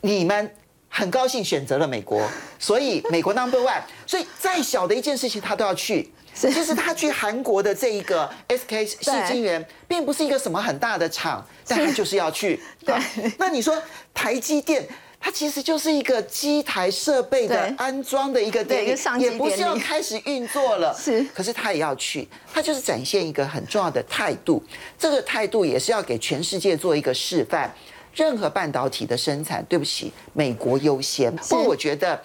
[0.00, 0.50] 你们
[0.96, 2.26] 很高兴选择了美国，
[2.58, 6.10] 所以美国 number one，所以再小的一件事情他都要去。
[6.34, 12.60] 其实他去韩国的这一个 SK 细晶圆，并不是一个什么很大的厂，但他就是要去。
[12.84, 12.94] 对，
[13.38, 13.76] 那你说
[14.14, 14.86] 台积电？
[15.18, 20.94] 它其实就是一个机台设备的安装的一个典礼，也不是要开始运作了。
[20.96, 24.62] 是，可是他也要去，他就是展现一个很重要的态度。
[24.98, 27.74] 这个态度也是要给全世界做一个示范。
[28.16, 31.32] 任何半导体的生产，对不起，美国优先。
[31.36, 32.20] 不过我觉得。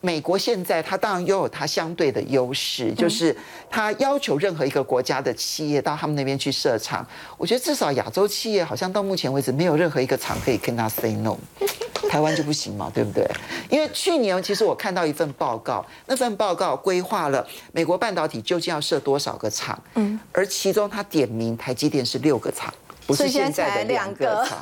[0.00, 3.36] 美国现在，它当然拥有它相对的优势，就是
[3.68, 7.04] 它要求任何一个国家的企业到他们那边去设厂。
[7.36, 11.36] 我觉得至少亚洲企业好像到目前为止没有任何一个厂可以跟他 say no，
[12.08, 13.28] 台湾就不行嘛，对不对？
[13.68, 22.72] 因为去年其实我看到一份报告，那份报告规划了美国半导体究竟要设多少个厂，嗯，而其中它点名台积电是六个厂，
[23.04, 24.58] 不是现在的两个厂。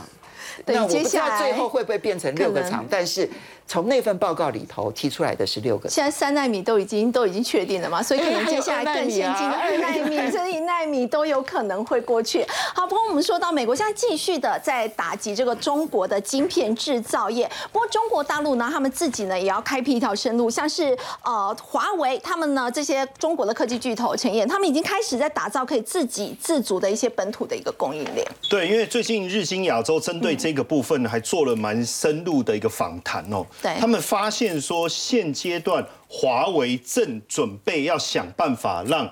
[0.66, 3.28] 那我不知道最后会不会变成六个厂，但是。
[3.68, 12.46] 从那份报告里头提出来的是六个，现在三纳米都已经都已经确定了嘛，所以可能接下来更先进的二纳米、 这一纳米都有可能会过去。
[12.74, 28.26] 好，不过我们说到美国现在继续的在打击这个中国的晶片制造业，不过中国大陆呢，他们自己呢也要开辟一条生路，像是呃华为他们呢这些中国的科技巨头陈燕，他们已经开始在打造可以自给自足的一些本土的一个供应链。
[28.48, 33.44] 对，因为最近日经亚洲针对这个部分还做了蛮深入的一个访谈哦。
[33.62, 39.10] 他们发现说，现阶段华为正准备要想办法让，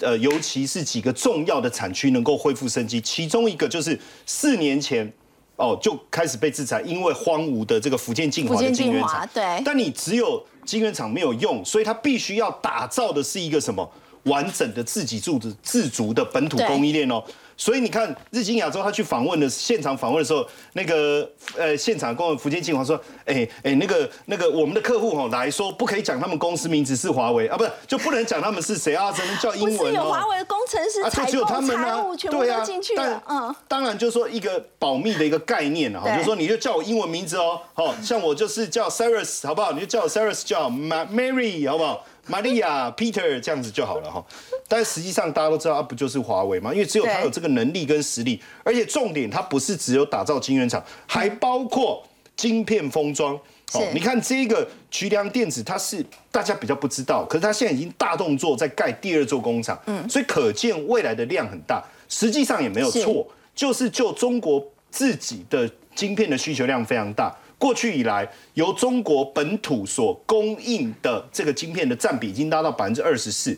[0.00, 3.00] 呃，尤其是几个重要的产区能够恢复生机。
[3.00, 5.12] 其中一个就是四年前
[5.56, 9.28] 哦就开始被制裁，因为荒芜的这个福建晋华的晶圆厂。
[9.34, 9.62] 对。
[9.64, 13.88] 但你只有晶圆厂没有用，所以它必须要打造的是一个什么
[14.24, 17.22] 完整的自己住的自足的本土供应链哦。
[17.62, 29.86] 所以你看，日经亚洲他去访问的现场访问的时候，那个呃现场跟福建金华说，哎哎那个那个我们的客户哈来说不可以讲他们公司名字是华为啊，不是就不能讲他们是谁啊，只能叫英文哦。
[29.86, 33.22] 是有华为的工程师、采购、财务全部都进去了。
[33.28, 39.70] 嗯，当然就是说一个保密的一个概念啊，就是说你就叫我英文名字哦，好像我就是叫 Cyrus 好不好？
[39.70, 42.04] 你就叫我 Cyrus 叫 Mary 好不好？
[42.26, 44.24] 玛利亚、Peter 这样子就好了哈，
[44.68, 46.72] 但实际上大家都知道，它不就是华为吗？
[46.72, 52.02] 因为只有它有这个能力跟实力，而且重点它不是只有打造晶圆厂，还包括
[52.36, 53.38] 晶片封装。
[53.74, 61.82] 哦，你看这个渠梁电子，它是大家比较不知道，可是它现在已经大动作在盖第二座工厂，嗯，所以可见未来的量很大。
[62.08, 67.34] 实际上也没有错，就是就中国自己的晶片的需求量非常大。
[67.62, 73.56] 过去以来，由中国本土所供应的这个晶片的占比已经达到百分之二十四，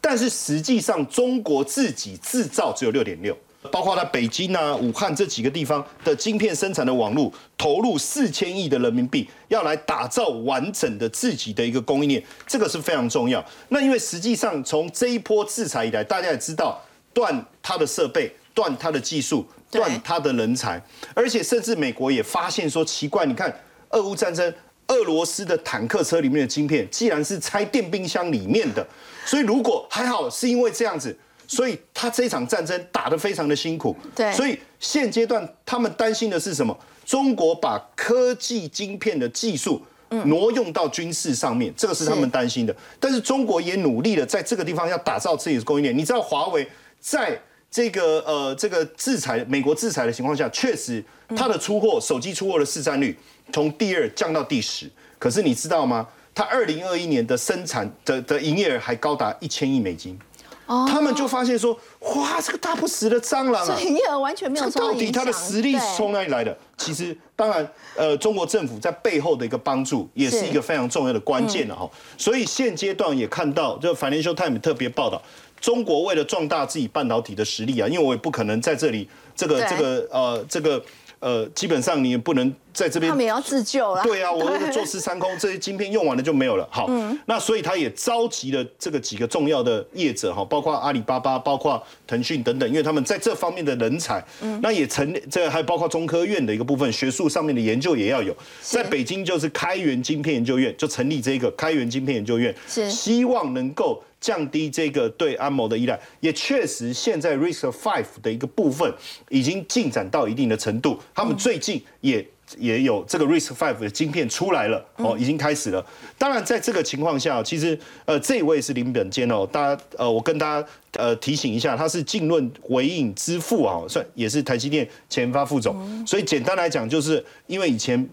[0.00, 3.38] 但是实际上中国自己制造只有六点六，
[3.70, 13.44] 包括在北京啊、武汉这几个地方的晶片生产的网络，投入四千亿的人民币，要来打造完整的自己的一个供应链，这个是非常重要。
[13.68, 16.82] 那因为实际上从这一波制裁以来，大家也知道，
[17.14, 19.46] 断它的设备，断它的技术。
[19.70, 20.80] 断他的人才，
[21.14, 23.52] 而且甚至美国也发现说奇怪，你看
[23.90, 24.52] 俄乌战争，
[24.88, 28.86] 俄罗斯的坦克车里面的晶片，既然是拆电冰箱里面的，
[29.24, 31.16] 所以如果还好是因为这样子，
[31.48, 33.96] 所以他这场战争打得非常的辛苦。
[34.14, 36.76] 对，所以现阶段他们担心的是什么？
[37.04, 39.82] 中国把科技晶片的技术
[40.24, 42.74] 挪用到军事上面，这个是他们担心的。
[43.00, 45.96] 但是中国也努力的在这个地方要打造自己的供应链。
[45.96, 46.66] 你知道华为
[47.00, 47.40] 在。
[47.70, 51.04] 这个呃，这个制裁美国制裁的情况下，确实
[51.36, 53.16] 它的出货手机出货的市占率
[53.52, 54.90] 从第二降到第十。
[55.18, 56.06] 可是你知道吗？
[56.34, 60.18] 它二零二一年的生产的的营业额还高达一千亿美金。
[60.66, 63.80] 哦，他们就发现说，哇，这个大不死的蟑螂啊！
[63.80, 66.56] 营业额完全没有到底它的实力是从哪里来的？
[66.76, 71.88] 其实，当然，呃，中国政府在背后的一个帮助，也是一个非常重要的关键了哈。
[72.18, 75.22] 所以现阶段也看到，就 Financial Times 特别报道。
[75.66, 80.80] 中国为了壮大自己半导体的实力啊，因为我也不可能在这里这个这个呃这个
[81.18, 84.02] 呃，基本上你也不能在这边他们也要自救了。
[84.04, 86.68] 对啊，我那个坐吃山空，这些晶片用完了就没有了。
[86.70, 86.88] 好，
[87.24, 94.24] 那所以他也召集了这个几个重要的业者哈，包括阿里巴巴、包括腾讯等等，因为他们在这方面的人才，
[94.60, 98.36] 那也成这个还包括中科院的一个部分，学术上面的研究也要有。
[98.60, 105.96] 在北京就是开源晶片研究院，就成立这个开源晶片研究院，是希望能够降低这个对安谋的依赖。
[106.18, 108.92] 也确实，现在 Risk Five 的一个部分
[109.28, 112.26] 已经进展到一定的程度，他们最近也。
[112.56, 115.84] 也有这个 Risk Five 的晶片出来了哦，已经开始了。
[116.16, 128.08] 当然，在这个情况下，其实呃，这一位是林本坚哦，大家呃，我跟大家呃提醒一下，他是浸润微影之父啊，算也是台积电前研发副总，所以简单来讲，就是因为以前。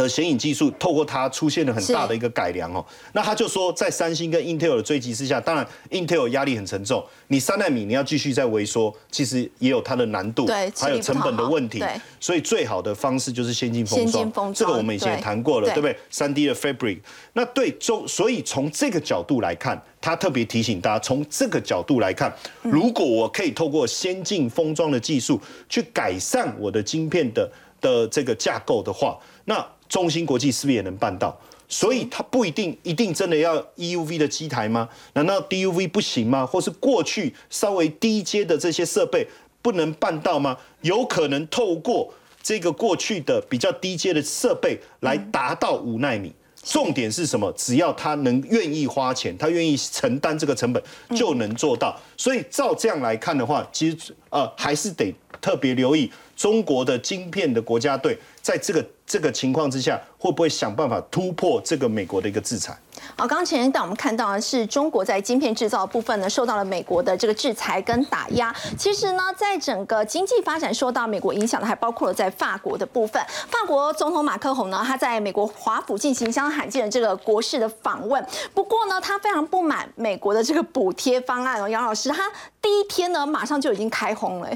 [0.00, 11.84] 的显影技术透过它出现了很大的一个改良哦，那他就说在三星跟 Intel 的追击之下，当然 Intel 压力很沉重，你三纳米你要继续再萎缩，其实也有它的难度，对，还有成本的问题，
[12.18, 15.96] 所以最好的方式就是先进封装，这个我们以前也谈过了，对不对？
[16.08, 17.00] 三 D 的 Fabric，
[17.34, 31.38] 那对中，所以从这个角度来看，他特别提醒大家，从这个角度来看，如果我可以透过先进封装的技术去改善我的晶片的的这个架构的话，那中芯国际是不是也能办到？
[31.68, 34.88] 所以它不一定一定真的要 EUV 的机台吗？
[35.12, 36.46] 难道 DUV 不行吗？
[36.46, 39.26] 或是过去稍微低阶的这些设备
[39.60, 40.56] 不能办到吗？
[40.80, 46.32] 有可能透过这个过去的比较低阶的设备来达到五纳米。
[46.62, 47.50] 重点是什么？
[47.56, 50.82] 只要他能愿意花钱，他愿意承担这个成本，
[51.16, 51.98] 就能做到。
[52.18, 58.84] 所以照这样来看的话，其实呃还是得特别留意中国的晶片的国家队在这个。
[59.10, 62.72] 这个情况之下，会不会想办法突破这个美国的一个制裁？
[63.16, 68.54] 好，刚刚前一段我们看到的是中国在晶片制造部分呢，受到了美国的这个制裁跟打压。
[68.78, 73.20] 其实呢，在整个经济发展受到美国影响的，还包括了在法国的部分。
[73.48, 78.24] 法国总统马克宏呢，他在美国华府进行相当罕见的这个国事的访问。
[78.54, 81.68] 不过呢，他非常不满美国的这个补贴方案哦。
[81.68, 82.30] 杨老师，他
[82.62, 84.48] 第一天呢，马上就已经开轰了。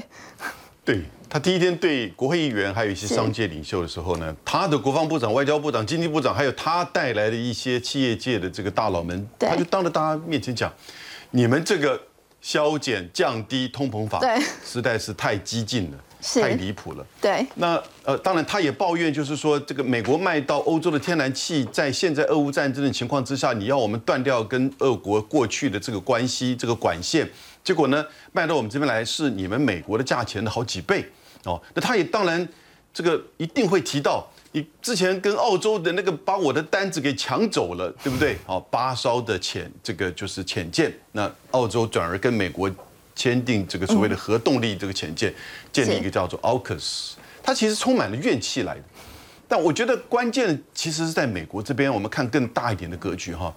[0.85, 1.03] 对。
[1.29, 10.71] 他第一天对国会议员还有一些商界领袖的时候呢，他的国防部长、外交部长、经济部长，还有他带来的一些企业界的这个大佬们，他就当着大家面前讲
[11.31, 11.99] ：“你们这个
[12.41, 14.21] 削减、降低通膨法，
[14.63, 15.97] 实在是太激进了，
[16.33, 17.45] 太离谱了。”对。
[17.55, 27.29] 那呃，当然他也抱怨，就是说这个美国卖到欧洲的天然气，在现在俄乌战争的情况之下，你要我们断掉跟俄国过去的这个关系、这个管线，
[27.63, 31.05] 结果呢，卖到我们这边来是你们美国的价钱的好几倍。
[31.45, 32.47] 哦，那他也当然，
[32.93, 38.35] 这个一定会提到你之前跟澳洲的那个把我的单子给抢走了，对不对？
[38.45, 42.71] 好，八烧的潜这个就是潜舰，那澳洲转而跟美国
[43.15, 45.33] 签订这个所谓的核动力这个潜舰，
[45.71, 48.81] 建立一个叫做 AUKUS，它其实充满了怨气来的。
[49.47, 53.55] 但我觉得关键其实是在美国这边，我们看更大一点的格局哈。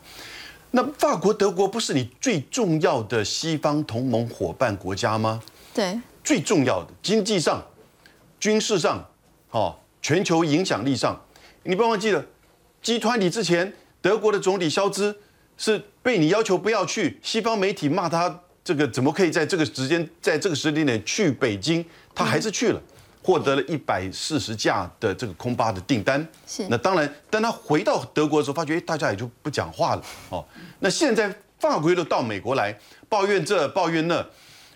[0.71, 5.43] 那法国、德国不是你最重要的西方同盟伙伴国家吗？
[5.73, 7.63] 对，最重要的经济上。
[8.39, 9.05] 军事上，
[9.51, 11.21] 哦，全球影响力上，
[11.65, 12.25] 你不要忘记了，
[12.83, 15.19] 集团里之前德国的总理肖兹
[15.57, 21.83] 是被你要求不要去，西方媒体骂他这个怎么可以在这个时间，在这个时间点去北京，
[22.15, 22.79] 他还是去了，
[23.23, 26.21] 获得了一百四十架的这个空巴的订单。
[26.47, 30.03] 是，那当然，当他回到德国的时候，发觉大家也就不讲话了。
[30.29, 30.45] 哦，
[30.81, 32.79] 那现在法国又到美国来
[33.09, 34.23] 抱怨这抱怨那，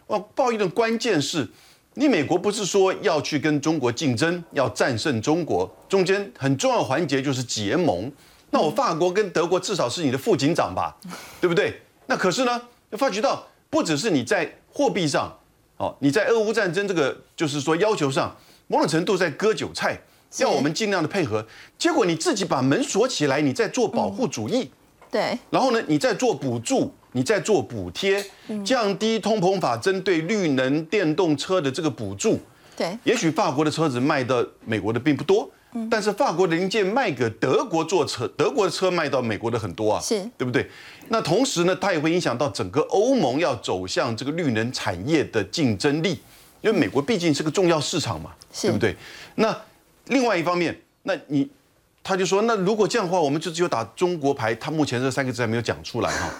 [0.06, 1.46] 哦，抱怨的关键是。
[1.92, 8.10] 你美国不是说要去跟中国竞争，要战胜中国，中间很重要环节就是结盟。
[8.48, 10.96] 那我法国跟德国至少是你的副警长吧，
[11.42, 11.82] 对不对？
[12.06, 15.34] 那可是呢，发觉到不只是你在货币上，
[15.78, 19.98] 哦，你在俄乌战争这个就是说要求上，某种程度在割韭菜，
[20.40, 21.46] 要我们尽量的配合。
[21.78, 24.70] 结果你自己把门锁起来，你在做保护主义。
[25.10, 25.38] 对。
[25.48, 26.92] 然后呢，你在做补助。
[27.14, 28.24] 你在做补贴，
[28.64, 32.40] 降低通膨法针对绿能电动车的这个补助。
[32.74, 35.50] 对，也许法国的车子卖到美国的并不多，
[35.90, 40.68] 但是法国的零件卖给德国做车，德国的车卖到美国的很多啊，是对不对？
[41.08, 46.20] 那同时呢，它也会影响到整个欧盟要走向这个绿能产业的竞争力，
[46.60, 48.94] 因为美国毕竟是个重要市场嘛，对不对？
[49.36, 49.56] 那
[50.06, 51.48] 另外一方面，那你
[52.02, 54.54] 他就说，那如果这样的话，我们就只有打中国牌。
[54.54, 56.30] 他目前这三个字还没有讲出来哈。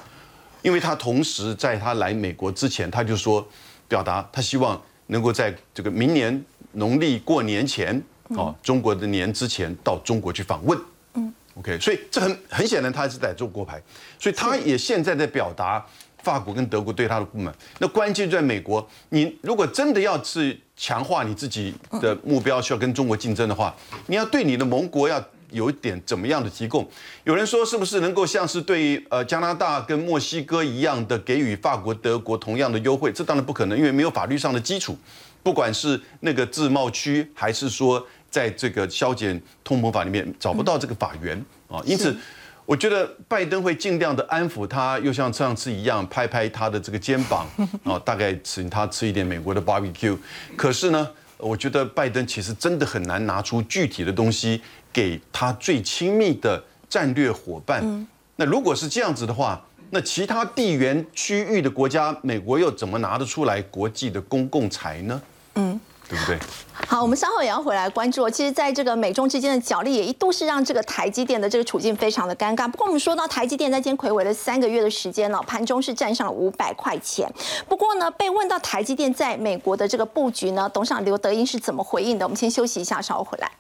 [0.61, 3.47] 因为他同时在他来美国之前，他就说，
[3.89, 8.01] 表达他希望能够在这个明年农历过年前，
[8.37, 10.79] 哦，中国的年之前到中国去访问。
[11.15, 13.83] 嗯，OK，所以这很很显然他是在中国牌，
[14.19, 15.85] 所以他也现在在表达
[16.23, 17.55] 法国跟德国对他的不满。
[17.79, 23.75] 那关键在美国，你如果真的要是强化你自己的目标，需要跟中国竞争的话，
[24.07, 26.89] 你要对你的盟国要有一点怎么样的提供？
[27.25, 33.13] 有人说是不是能够像是对呃加拿大跟墨西哥一样的给予法国、德国同样的优惠？
[33.13, 34.97] 这当然不可能，因为没有法律上的基础。
[35.43, 41.37] 不管是那个自贸区，还是说在这个削减通膨法里面找不到这个法源
[41.69, 42.17] 啊，因此
[42.65, 47.47] 我觉得拜登会尽量的安抚他，又像上次一样拍拍他的这个肩膀
[47.85, 50.17] 啊，大概请他吃一点美国的 barbecue。
[50.57, 54.63] 可是呢，我觉得拜登其实真的很难拿出具体的东西
[54.93, 58.07] 给他最亲密的战略伙伴。
[58.37, 65.21] 那如果是这样子的话，那其他地缘区域的国家，美国又怎么拿得出来国际的公共财呢？
[65.57, 65.79] 嗯，
[66.09, 66.39] 对不对？
[66.87, 68.29] 好，我们稍后也要回来关注。
[68.29, 72.69] 其实，在这个美中之间的角力，也一度是让这个台积电的这个处境非常的尴尬。
[72.69, 77.33] 不过，我们说到台积电在今天魁伟了三个月的时间呢，盘中是站上了五百块钱。
[77.69, 82.27] 不过呢，被问到台积电在美国的这个布局呢，董事长刘德英是怎么回应的？
[82.27, 83.51] 我们先休息一下，稍后回来。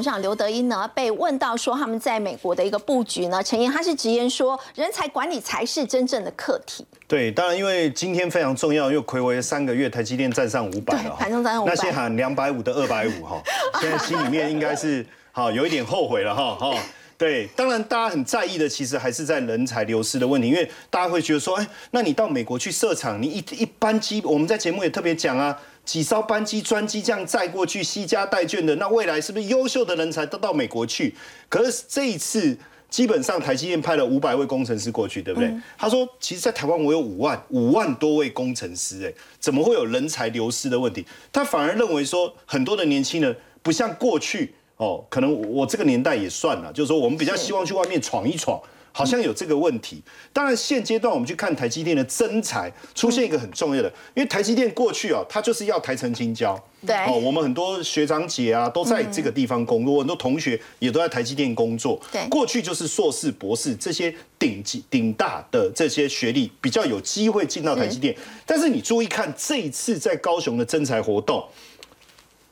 [0.00, 6.86] 董事长刘德英呢，被问到说他们在美国的一个布局呢，陈言他是直言说，人才管理才是真正的课题。
[7.06, 13.42] 对，当然因为今天非常重要，又暌违三个月，台积电站上五百了，盘中站上五百，那些喊两百五的二百五哈，
[13.78, 16.74] 现在心里面应该是好有一点后悔了哈哈。
[17.18, 25.54] 对，当然大家很在意的，其实还是在人才流失的问题，因为大家会觉得说，哎，那你到美国去设厂，你一一般基，我们在节目也特别讲啊。
[25.84, 31.14] 几艘班机、专机这样载过去，西家带眷的，那未来是不是优秀的人才都到美国去？
[31.48, 32.56] 可是这一次，
[32.88, 35.52] 基本上台积电派了五百位工程师过去，对不对？
[35.76, 41.04] 他说，其实，在台湾我有五万五万多位工程师，哎，怎么会有人才流失的问题？
[41.32, 48.60] 他反而认为说，很多的年轻人不像过去哦，可能我这个年代也算了，就是说我们比较希望去外面闯一闯。
[48.92, 50.02] 好像有这个问题。
[50.32, 56.58] 当然，现阶段我们去看台积电的增材，出现一个很重要的，因为台积电过去啊，它就是要台城青椒。
[56.86, 56.96] 对。
[57.06, 62.00] 哦，我们很多学长姐啊，都在这个地方工作，很多同学也都在台积电工作。
[62.10, 62.26] 对。
[62.28, 68.16] 过去就是硕士、博士这些顶级、顶大的这些学历，比较有机会进到台积电。
[68.46, 71.44] 但是你注意看，这一次在高雄的增材活动，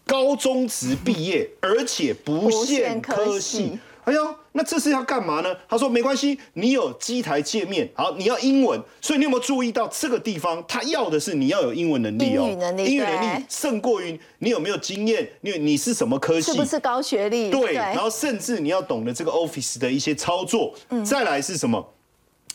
[0.07, 3.78] 高中职毕业，而且不限科系。
[4.09, 5.54] 哎呦，那这是要干嘛呢？
[5.68, 10.64] 他说没关系，你有机台界面，好，你要英文，所以你有没有注意到这个地方？
[10.66, 16.52] 他要的是你要有英文能力哦，英语能力，英语能力胜过于你有没有经验，因为你是什么科系？
[16.52, 17.50] 是不是高学历？
[17.50, 20.74] 对，然后甚至你要懂得这个 Office 的一些操作。
[21.04, 21.86] 再来是什么？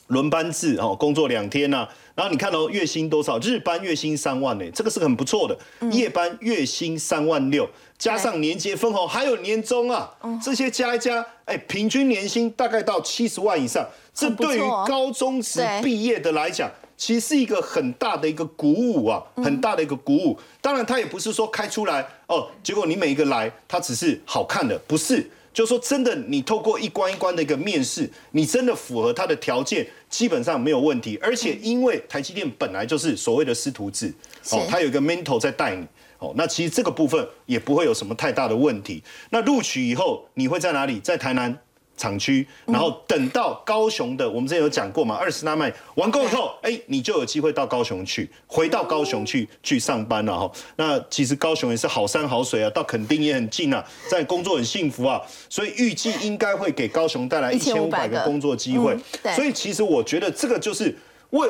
[0.08, 1.88] 轮班制哦，工作两天呐。
[2.16, 3.40] 然后你看哦，月薪多少？
[3.40, 5.58] 日班月薪三万呢，这个是很不错的。
[5.92, 7.68] 夜班月薪三万六，
[8.04, 13.88] 加上年结分红，还有年终啊，这些加一加，哎，平均年薪大概到七十万以上。
[14.14, 20.38] 这对于高中职毕业的来讲，其实是一个很大的一个鼓舞啊，很大的一个鼓舞。
[20.60, 25.26] 当然，他也不是说开出来哦，结果你每一个来，他只是好看的，不是。
[25.54, 31.18] 就说真的，你透过一关一关的一个面试，你真的符合他的条件，基本上没有问题。
[31.22, 34.14] 而且因为台积电本来就是所谓的师徒制，
[34.50, 35.86] 哦，他有一个 mentor 在带你，
[36.24, 39.04] 哦，那其实这个部分也不会有什么太大的问题。
[39.32, 41.00] 那录取以后，你会在哪里？
[41.00, 41.58] 在台南。
[41.96, 50.52] 厂区，然后等到高雄的，我们之前有讲过嘛，二十纳迈完工以后，哎，你就有机会到高雄去，回到高雄去去上班了哈。
[50.76, 58.98] 那其实高雄也是好山好水啊，到垦丁也很近啊，在工作很幸福啊，所以预计应该会给高雄带来一千五百个工作机会。
[59.36, 60.98] 所以其实我觉得这个就是
[61.30, 61.48] 为，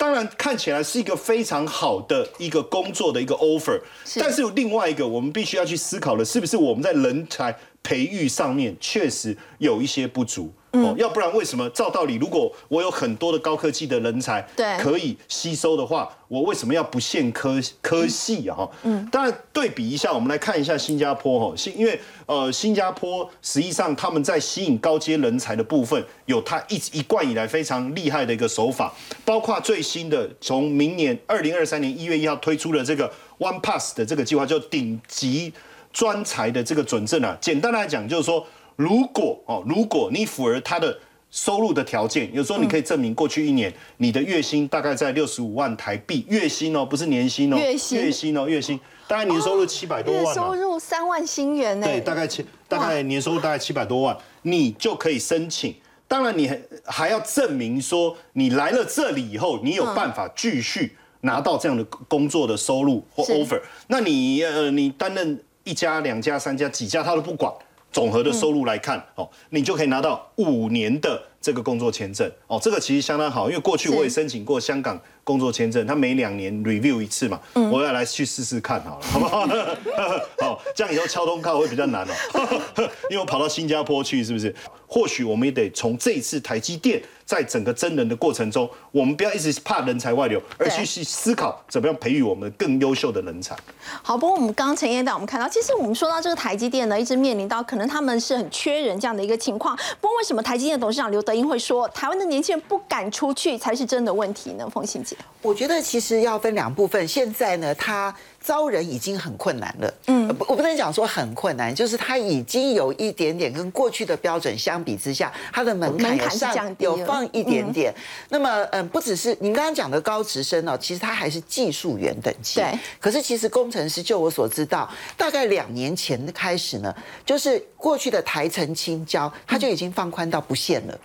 [0.00, 3.78] 当然看起来是一个非常好的一个工作的一个 offer，
[4.18, 7.54] 但是有另外一个我们必须要去思考的，是不是我们在人才。
[7.82, 11.68] 培育上面确实有一些不足，哦，要不然为什么？
[11.70, 18.54] 照道理，如果我有很多的高科技的人才，对，可以吸收的话，我为什么要不限科科系啊？
[18.56, 28.92] 哈，嗯，当然对比一下，我们来看一下新加坡哈，新因为呃，新加坡实际上他们在吸引高阶人才的部分，有他一一贯以来非常厉害的一个手法，
[29.24, 35.52] 包括最新的从明年二零二三年一月一号推出的这个 One Pass 的这个计划，叫顶级。
[35.92, 38.46] 专才的这个准证啊，简单来讲就是说，
[38.80, 40.98] 如果哦，如果你符合他的
[41.30, 48.00] 收入的条件，有时候你可以证明过去一年你的月薪大概在六十五万台币，月薪哦，不是年薪哦，月薪。
[48.00, 55.74] 月薪哦，月薪，大概年收入七百多万，收入三万新元呢，对，大概七，大概年收入大概七百多万，你就可以申请。
[56.08, 60.96] 当然，你还还要证明说你来了这里以后，你有办法继续。
[61.22, 67.52] 拿到这样的工作的收入或 offer，那你呃你担任一家、两家、三家、几家他都不管，
[67.92, 79.46] 总和的收入来看，哦，你就可以拿到五年的这个工作签证，哦，这个其实相当好，因为过去我也申请过香港工作签证，他每两年 review 一次嘛，我要来去试试看好了，好不好？
[80.38, 82.62] 好，这样以后敲通告会比较难哦，
[83.10, 84.54] 因为我跑到新加坡去，是不是？
[84.86, 87.00] 或许我们也得从这一次台积电
[87.30, 93.56] 在整个真人的过程中，我们不要一直怕人才外流，而去去思考怎么样培育我们更优秀的人才。
[94.02, 99.76] 好，不过我们刚刚陈燕带我们看到，其实我们说到这个台积电呢，一直面临到可能他们是很缺人这样的一个情况。
[100.00, 104.68] 不过为什么台积电董事长刘德英会说，台湾的年轻人不敢出去才是真的问题呢？
[104.68, 107.06] 凤欣姐，我觉得其实要分两部分。
[107.06, 108.12] 现在呢，他
[108.42, 109.94] 招人已经很困难了。
[110.06, 117.94] 嗯，我不能讲说很困难，就是他已经有一点点跟过去的标准相比之下，他的门槛上有放一点点。
[118.30, 122.60] 那么，嗯，不只是您刚刚讲的高职生哦，其实他还是技术员等级。
[122.60, 122.78] 对。
[122.98, 126.94] 可是其实工程师，就我所知道，大概两年前的开始呢，
[127.26, 130.98] 就是过去的台城青椒，他就已经放宽到不限了。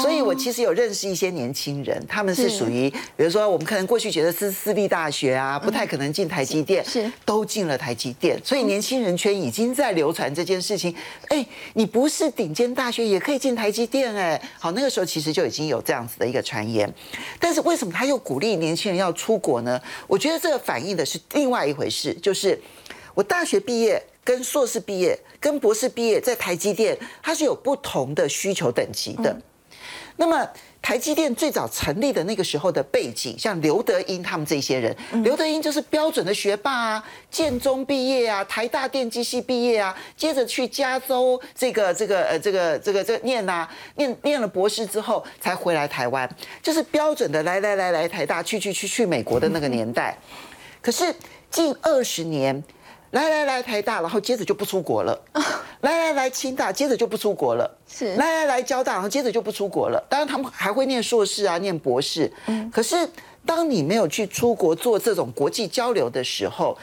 [0.00, 8.40] 所以，我其实有认识一些年轻人，他们是属于，比如说，我们可能过去觉得是私立大学啊，不太可能进台积电，是都进了台积电。
[8.44, 10.94] 所以，年轻人圈已经在流传这件事情。
[11.28, 11.44] 哎，
[11.74, 14.14] 你不是顶尖大学也可以进台积电？
[14.14, 16.92] 哎，好，那个时候其实就已经有这样子的一个传言。
[17.40, 19.80] 但是，为什么他又鼓励年轻人要出国呢？
[20.06, 22.56] 我觉得这个反映的是另外一回事，就是
[23.14, 29.36] 我大学毕业、跟硕士毕业、跟博士毕业，在台积电，它是有不同的需求等级的。
[30.16, 30.48] 那么
[30.80, 46.28] 台积电最早成立的那个时候的背景，像刘德英他们这些人，刘德英就是标准的学霸啊，建中毕业啊，台大电机系毕业啊，接着去加州这个这个呃这个这个这念啊，念念了博士之后才回来台湾，
[46.62, 50.16] 就是标准的来来来来台大去去去去美国的那个年代。
[50.80, 51.14] 可是
[51.50, 52.62] 近二十年。
[53.12, 55.18] 来来来，台大，然后接着就不出国了。
[55.82, 57.78] 来来来，清大，接着就不出国了。
[57.88, 58.14] 是。
[58.16, 60.04] 来来来，交大，然后接着就不出国了。
[60.08, 62.30] 当然，他们还会念硕士啊，念博士。
[62.46, 62.70] 嗯。
[62.70, 63.08] 可是，
[63.44, 66.76] 当你没有去出国做这种国际交流的时候，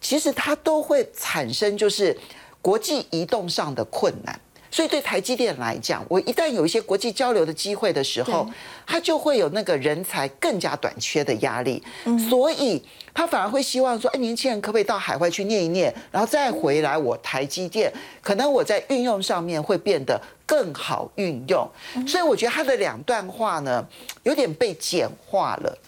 [0.00, 2.18] 其实它都会产生就是
[2.60, 4.40] 国际移动上的困难。
[4.72, 8.48] 所以对台积电来讲，我一旦有一些国际交流的机会的时候，
[8.86, 11.82] 它就会有那个人才更加短缺的压力。
[12.30, 17.92] 所以他反而会希望说，哎，年轻人可不可以到海外去念一念，然后再回来我台积电，
[18.22, 21.68] 可能我在运用上面会变得更好运用。
[22.08, 23.86] 所以我觉得他的两段话呢，
[24.22, 25.78] 有点被简化了。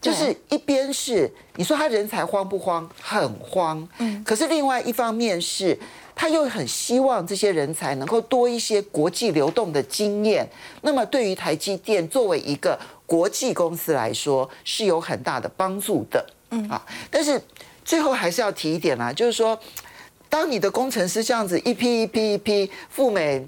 [0.00, 2.88] 就是一边是你说他人才慌不慌？
[3.02, 3.86] 很慌。
[3.98, 4.24] 嗯。
[4.24, 5.78] 可是另外一方面是。
[6.20, 10.46] 他又很希望这些人才能够多一些国际流动的经验，
[10.82, 16.22] 那么对于台积电作为一个国际公司来说是有很大的帮助的。
[16.50, 17.40] 嗯啊，但是
[17.86, 19.58] 最后还是要提一点啦，就是说，
[20.28, 23.42] 当你的工程师这样子一批一批一批赴美。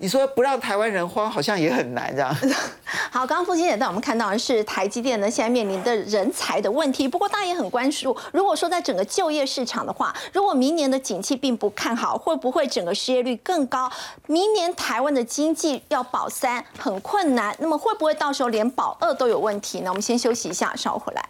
[0.00, 2.32] 你说不让台湾人慌，好像也很难，这样。
[3.10, 7.08] 好，刚刚父亲也带我们看到的是台积电呢，现在面临的人才的问题。
[7.08, 13.90] 不过大家也很关注，如果说在整个就业市场的话，如果明年的景气并不看好，会不会整个失业率更高？
[14.26, 19.90] 明年台湾的经济要保三很困难，那么会不会到时候连保二都有问题呢？
[19.90, 21.24] 我们先休息一下，稍后回来。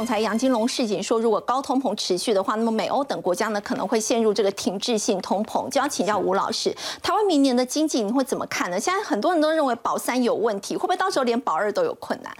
[0.00, 5.68] 总裁杨金龙示警说，如果高通膨持续的话，那么美欧等国家呢可能会陷入这个停滞性通膨。
[5.68, 8.80] 就要请教吴老师，台湾明年的经济你会怎么看呢？
[8.80, 12.34] 现在很多人都认为保三有问题，会不会到时候连保二都有困难？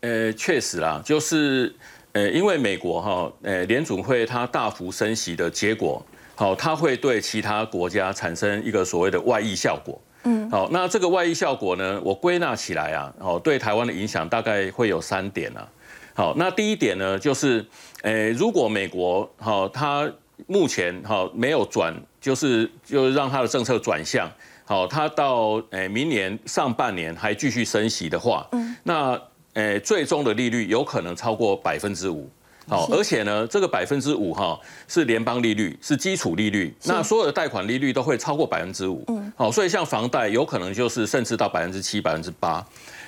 [0.00, 1.76] 呃，确实啦，就是
[2.12, 6.02] 呃，因为美国哈，呃，联总会它大幅升息的结果，
[6.34, 10.00] 好，它会对其他国家产生一个所谓的外溢效果。
[10.22, 15.68] 嗯，好，那这个外溢效果呢，我归纳起来啊，哦，对台湾的影响大概会有三点啊。
[16.14, 17.64] 好，那第一点呢，就是，
[18.02, 20.08] 诶，如果美国好，它
[20.46, 24.30] 目前好没有转，就是就是让它的政策转向，
[24.64, 29.20] 好，它到诶明年上半年还继续升息的话，嗯，那
[29.54, 32.30] 诶最终的利率有可能超过百分之五，
[32.68, 34.56] 好，而且呢，这个百分之五哈
[34.86, 42.64] 是联邦利率，是基础利率，那所有的贷款利率都会超过百分之五，嗯，好，所以像房贷有可能就是甚至到百分之七、百分之八。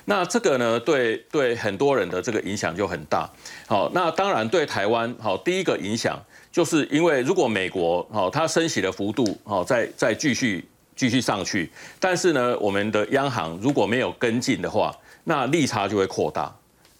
[0.06, 3.28] 那这个呢，对对很多人的这个影响就很大。
[3.66, 6.18] 好，那当然对台湾，好，第一个影响
[6.50, 16.54] 就是因为如果美国好它升息的幅度好再再继续继续上去，但是呢，我们的央行如果没有跟进的话，那利差就会扩大。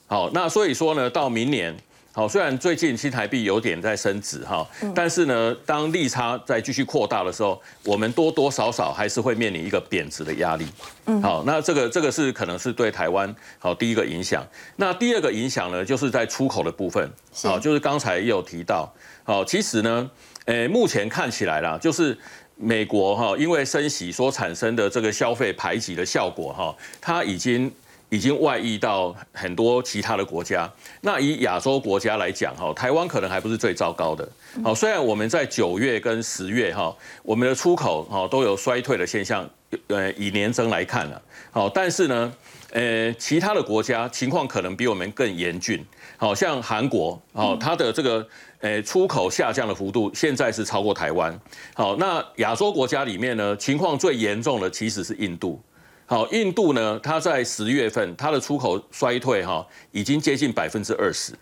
[0.06, 1.74] 好，那所以说呢，到明年。
[2.16, 10.66] 好，虽然最近新台币有点在升值哈，但是呢，当利差在继续扩大的时候，我们多多少少还是会面临一个贬值的压力。
[11.04, 14.42] 嗯，好，那这个这个是可能是对台湾好第一个影响。
[14.76, 17.06] 那第二个影响呢，就是在出口的部分。
[17.42, 18.90] 好，就是刚才也有提到。
[19.22, 20.10] 好，其实呢，
[20.46, 22.16] 诶，目前看起来啦，就是
[22.56, 27.70] 美国哈，因为升息所产生的这个消费排挤的效果哈，它已经。
[28.08, 30.70] 已经外溢到很多其他的国家。
[31.00, 34.28] 那以亚洲国家来讲，哈，台湾可能还不是最糟糕的。
[34.62, 39.48] 好，虽然我们在九月跟十月，哈，我们的出口哈都有衰退的现象，
[39.88, 42.32] 呃，以年增来看了，好，但是呢，
[42.70, 45.84] 呃，其他的国家情况可能比我们更严峻。
[46.18, 48.26] 好像韩国，哦，它的这个
[48.60, 51.38] 呃出口下降的幅度现在是超过台湾。
[51.74, 55.60] 好，那亚洲国家里面呢，情况最严重的其实是印度。
[56.08, 61.32] 好，印度呢，它在十月份它的出口衰退哈，已经接近百分之二十。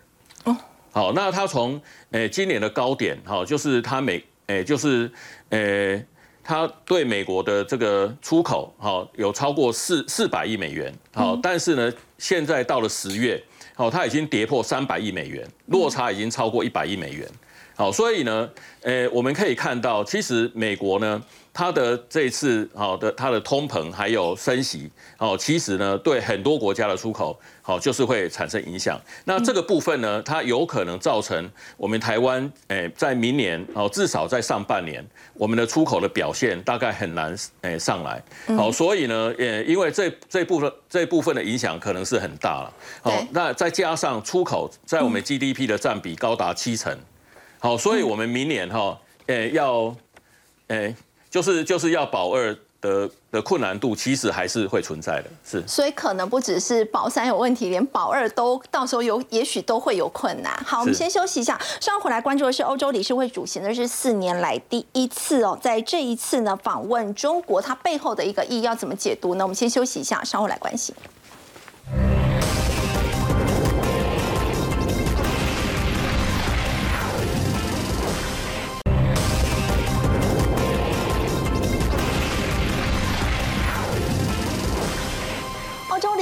[0.45, 0.57] 哦，
[0.91, 5.11] 好，那它从诶今年的高点哈，就是它美诶就是
[5.49, 6.03] 诶
[6.43, 10.91] 它对美国的这个出口哈有超过四四百亿美元。
[11.13, 13.39] 好，但是呢，现在到了十月，
[13.75, 17.29] 好，它已经跌破三百亿美元，落差已经超过一百亿美元。
[17.75, 18.49] 好，所以呢，
[18.83, 21.21] 诶我们可以看到，其实美国呢。
[21.57, 28.99] 它的这次好的它的通膨还有升息哦，其实呢对很多国家的出口好就是会产生影响。
[29.23, 35.01] 那这个部分呢，它有可能造成我们台湾诶在明年哦至少在上半年
[35.35, 38.21] 我们的出口的表现大概很难诶上来。
[38.57, 42.73] 好，所以呢，也因为这这部分这部分的影响可能是很大了。
[43.01, 46.99] 好，那再加上出口在我们 GDP 的占比高达七成。
[47.59, 49.95] 好，所以我们明年哈诶要
[50.67, 50.95] 诶。
[51.27, 55.61] 就是就是要保二的的困难度，其实还是会存在的，是。
[55.67, 60.53] 所以可能不只是保三有问题，连保二都到时候有，也许都会有困难。
[60.65, 69.43] 好，我们先休息一下，稍后回来关注的是欧洲理事会主席，那是四年来第一次哦，在这一次呢访问中国，它背后的一个意义要怎么解读呢？
[69.43, 70.95] 我们先休息一下，稍后来关心。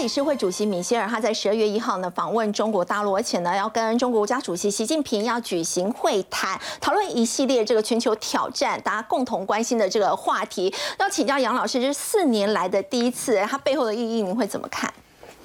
[0.04, 10.74] 理事会主席米歇尔，他在十二月一号呢访问中国大陆，而且呢要跟中国国家主席习近平要举行会谈，讨论一系列这个全球挑战，大家共同关心的这个话题。
[11.00, 14.94] 要请教杨老师，这是四年来的第一次，它背后的意义您会怎么看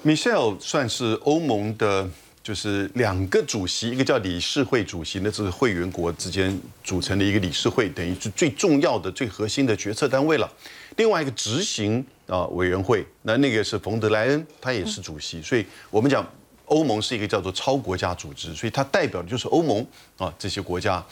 [0.05, 2.09] ？Michelle 算是欧盟的，
[2.43, 10.51] 就是两个主席，一个叫理事会主席，那是会员国之间组成的一个理事会，等于是最重要的、最核心的决策单位了。
[10.97, 12.05] 另外一个执行。
[12.29, 16.25] 啊，委员会那那个是冯德莱恩，他也是主席，所以我们讲
[16.65, 19.85] 欧盟是一个叫做超国家组织，所以它代表的就是欧盟
[20.17, 21.03] 啊这些国家。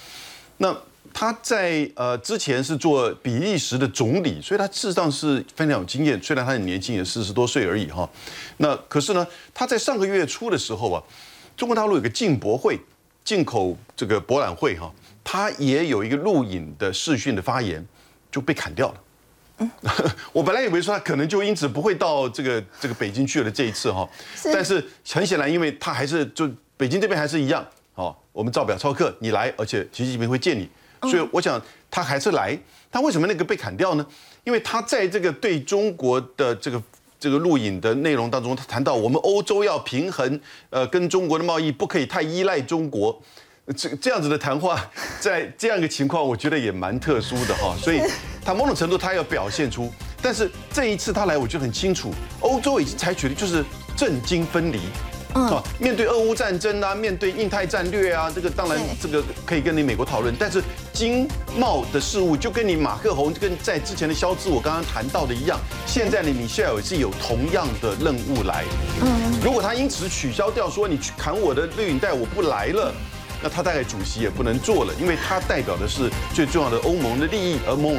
[0.58, 0.76] 那
[1.14, 8.08] 他在呃之前是做比利时的总理，所以他事实上是非常有经验，虽然他很年轻，也四十多岁而已哈。
[8.58, 11.02] 那可是呢，他在上个月初的时候啊，
[11.56, 12.80] 中国大陆有个进博会，
[13.24, 14.94] 进口这个博览会哈，
[15.24, 17.84] 他也有一个录影的视讯的发言
[18.30, 19.02] 就被砍掉了。
[20.32, 24.08] 我本来以为说他可能就因此不会到这个这个北京去了这一次哈，
[24.54, 30.70] 但是很显然，因为他还是就北京这边还是一样哦，我们照表操课，你来，而且习近平会见你，
[31.02, 32.58] 所以我想他还是来。
[32.90, 34.06] 他为什么那个被砍掉呢？
[34.44, 36.82] 因为他在这个对中国的这个
[37.20, 40.40] 这个录影的内容当中，他谈到我们欧洲要平衡，
[40.70, 43.22] 呃，跟中国的贸易不可以太依赖中国。
[43.76, 44.80] 这这样子的谈话，
[45.20, 47.76] 在这样一个情况，我觉得也蛮特殊的哈。
[47.82, 48.02] 所以，
[48.46, 49.92] 他某种程度他要表现出，
[50.22, 53.64] 但是这一次他来，我就很清楚，欧洲已经采取的就是
[53.98, 54.80] 政经分离，
[55.36, 60.64] 嗯，面对俄乌战争啊，面对印太战略啊，这个当然这个可以跟你美国讨论，但是
[60.94, 68.64] 经贸的事物就跟你马克宏跟在之前的肖兹我刚刚谈到的一样，现在的，米歇尔是有同样的任务来，
[69.02, 72.94] 嗯，如果他因此取消掉说你去砍我的绿领带，我不来了。
[73.42, 77.96] 那他大概主席也不能做了，因为他代表的是最重要的欧盟的利益，而盟